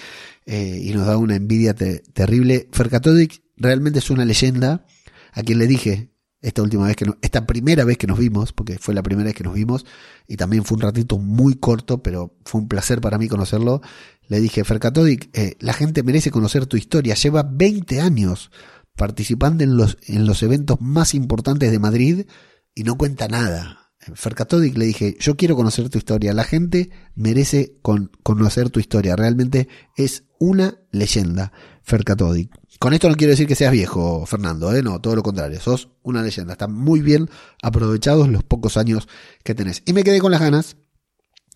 [0.46, 2.68] eh, y nos da una envidia terrible.
[2.72, 4.86] Fercatodic realmente es una leyenda
[5.32, 6.10] a quien le dije
[6.48, 9.26] esta última vez que no, esta primera vez que nos vimos, porque fue la primera
[9.26, 9.86] vez que nos vimos,
[10.26, 13.80] y también fue un ratito muy corto, pero fue un placer para mí conocerlo.
[14.28, 17.14] Le dije, Fercatodic, eh, la gente merece conocer tu historia.
[17.14, 18.50] Lleva 20 años
[18.96, 22.26] participando en los, en los eventos más importantes de Madrid
[22.74, 23.92] y no cuenta nada.
[24.14, 26.32] Fercatodic le dije, yo quiero conocer tu historia.
[26.32, 29.16] La gente merece con, conocer tu historia.
[29.16, 32.50] Realmente es una leyenda, Fercatodic.
[32.78, 34.82] Con esto no quiero decir que seas viejo, Fernando, ¿eh?
[34.82, 36.52] no, todo lo contrario, sos una leyenda.
[36.52, 37.28] Están muy bien
[37.60, 39.08] aprovechados los pocos años
[39.42, 39.82] que tenés.
[39.84, 40.76] Y me quedé con las ganas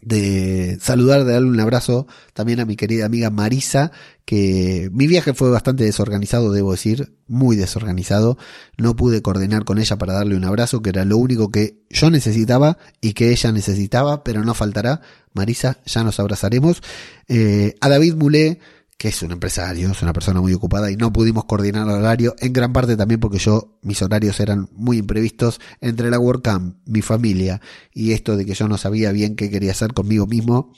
[0.03, 3.93] de saludar, de darle un abrazo también a mi querida amiga Marisa,
[4.25, 8.37] que mi viaje fue bastante desorganizado, debo decir, muy desorganizado.
[8.77, 12.11] No pude coordinar con ella para darle un abrazo, que era lo único que yo
[12.11, 15.03] necesitaba y que ella necesitaba, pero no faltará.
[15.35, 16.83] Marisa, ya nos abrazaremos.
[17.29, 18.59] Eh, a David Mulé,
[19.03, 22.37] que es un empresario, es una persona muy ocupada y no pudimos coordinar el horario,
[22.39, 27.03] en gran parte también porque yo, mis horarios eran muy imprevistos entre la WordCamp, mi
[27.03, 27.61] familia
[27.93, 30.73] y esto de que yo no sabía bien qué quería hacer conmigo mismo.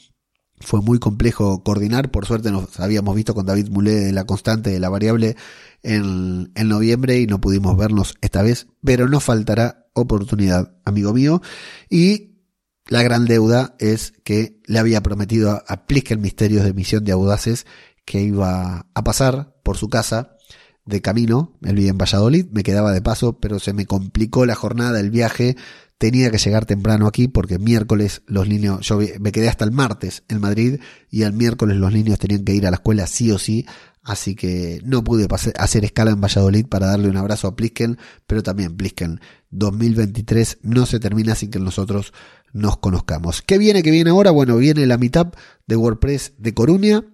[0.58, 4.70] Fue muy complejo coordinar, por suerte nos habíamos visto con David Mulé de la constante
[4.70, 5.36] de la variable
[5.82, 11.42] en, noviembre y no pudimos vernos esta vez, pero no faltará oportunidad, amigo mío.
[11.90, 12.38] Y
[12.86, 17.12] la gran deuda es que le había prometido a, a Plisken Misterios de Misión de
[17.12, 17.66] Audaces
[18.04, 20.36] que iba a pasar por su casa
[20.84, 24.54] de camino, él vivía en Valladolid, me quedaba de paso, pero se me complicó la
[24.54, 25.56] jornada, el viaje,
[25.98, 30.24] tenía que llegar temprano aquí porque miércoles los niños, yo me quedé hasta el martes
[30.28, 33.38] en Madrid y el miércoles los niños tenían que ir a la escuela sí o
[33.38, 33.64] sí,
[34.02, 35.26] así que no pude
[35.58, 37.96] hacer escala en Valladolid para darle un abrazo a Plisken,
[38.26, 42.12] pero también Plisken 2023 no se termina sin que nosotros
[42.52, 43.40] nos conozcamos.
[43.40, 43.82] ¿Qué viene?
[43.82, 44.30] ¿Qué viene ahora?
[44.30, 45.32] Bueno, viene la mitad
[45.66, 47.04] de WordPress de Coruña,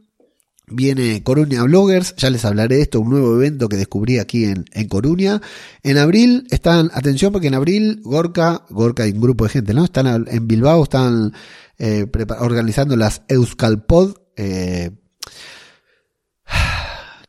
[0.70, 4.64] Viene Coruña Bloggers, ya les hablaré de esto, un nuevo evento que descubrí aquí en,
[4.72, 5.40] en Coruña.
[5.82, 9.84] En abril están, atención porque en abril Gorka, Gorka y un grupo de gente, ¿no?
[9.84, 11.32] Están en Bilbao, están
[11.78, 12.06] eh,
[12.40, 14.90] organizando las Euskalpod, eh,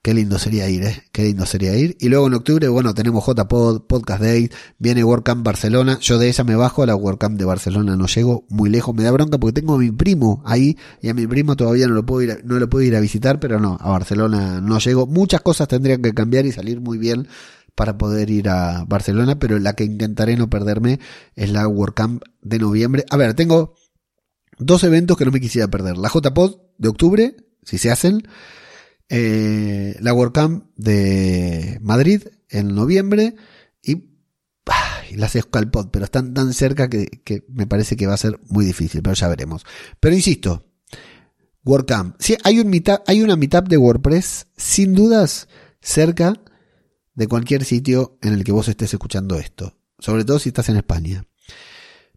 [0.04, 1.04] Qué lindo sería ir, ¿eh?
[1.12, 1.95] Qué lindo sería ir.
[1.99, 4.49] Y luego en octubre, bueno, tenemos JPod, Podcast Day,
[4.80, 5.99] viene WordCamp Barcelona.
[6.02, 8.95] Yo de esa me bajo, a la WordCamp de Barcelona no llego muy lejos.
[8.95, 11.93] Me da bronca porque tengo a mi primo ahí y a mi primo todavía no
[11.93, 15.06] lo puedo ir, no lo puedo ir a visitar, pero no, a Barcelona no llego.
[15.06, 17.28] Muchas cosas tendrían que cambiar y salir muy bien
[17.76, 20.99] para poder ir a Barcelona, pero la que intentaré no perderme
[21.36, 23.06] es la WordCamp de noviembre.
[23.12, 23.76] A ver, tengo
[24.58, 25.99] dos eventos que no me quisiera perder.
[25.99, 28.24] La JPod de octubre, si se hacen
[29.14, 33.36] eh, la WordCamp de Madrid en noviembre
[33.84, 38.64] y las Escalpod, pero están tan cerca que, me parece que va a ser muy
[38.64, 39.66] difícil, pero ya veremos.
[39.99, 40.66] Pero insisto,
[41.66, 42.72] WordCamp, sí, hay, un
[43.05, 45.49] hay una meetup de WordPress sin dudas
[45.82, 46.41] cerca
[47.14, 50.78] de cualquier sitio en el que vos estés escuchando esto, sobre todo si estás en
[50.78, 51.26] España.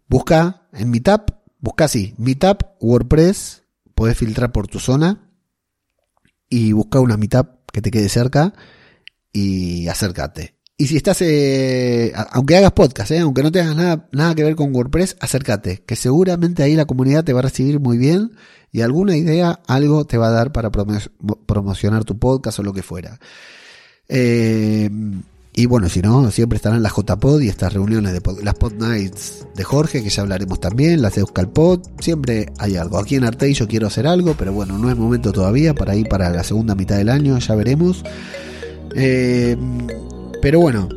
[0.07, 3.63] Busca en Meetup, busca así, Meetup WordPress,
[3.95, 5.24] podés filtrar por tu zona
[6.49, 8.53] y busca una mitad que te quede cerca
[9.31, 10.55] y acércate.
[10.77, 14.55] Y si estás, eh, aunque hagas podcast, eh, aunque no tengas nada, nada que ver
[14.55, 18.31] con WordPress, acércate, que seguramente ahí la comunidad te va a recibir muy bien
[18.73, 22.83] y alguna idea, algo te va a dar para promocionar tu podcast o lo que
[22.83, 23.19] fuera.
[24.09, 24.89] Eh,
[25.57, 29.47] Y bueno, si no, siempre estarán las JPod y estas reuniones de las Pod Nights
[29.55, 31.79] de Jorge, que ya hablaremos también, las de Euskal Pod.
[31.99, 32.97] Siempre hay algo.
[32.97, 36.09] Aquí en Arte yo quiero hacer algo, pero bueno, no es momento todavía para ir
[36.09, 38.03] para la segunda mitad del año, ya veremos.
[38.95, 39.55] Eh,
[40.41, 40.89] pero bueno,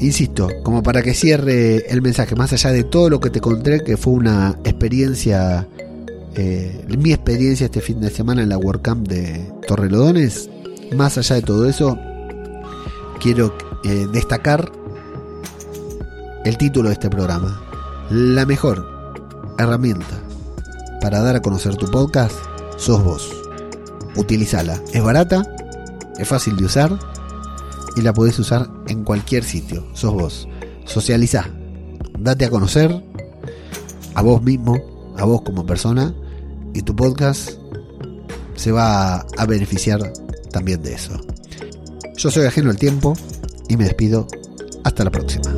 [0.00, 3.84] insisto, como para que cierre el mensaje, más allá de todo lo que te conté,
[3.84, 5.68] que fue una experiencia,
[6.34, 10.50] eh, mi experiencia este fin de semana en la WordCamp de Torrelodones,
[10.96, 11.96] más allá de todo eso,
[13.20, 13.56] quiero
[13.88, 14.72] eh, destacar
[16.44, 17.62] el título de este programa.
[18.10, 18.84] La mejor
[19.58, 20.20] herramienta
[21.00, 22.34] para dar a conocer tu podcast
[22.76, 23.30] sos vos.
[24.16, 24.82] Utilízala.
[24.92, 25.44] Es barata,
[26.18, 26.98] es fácil de usar
[27.94, 29.86] y la podés usar en cualquier sitio.
[29.94, 30.48] Sos vos.
[30.84, 31.48] Socializá.
[32.18, 33.04] Date a conocer
[34.14, 36.12] a vos mismo, a vos como persona
[36.74, 37.50] y tu podcast
[38.56, 40.12] se va a beneficiar
[40.50, 41.12] también de eso.
[42.16, 43.14] Yo soy ajeno al tiempo
[43.68, 44.26] y me despido.
[44.84, 45.52] Hasta la próxima.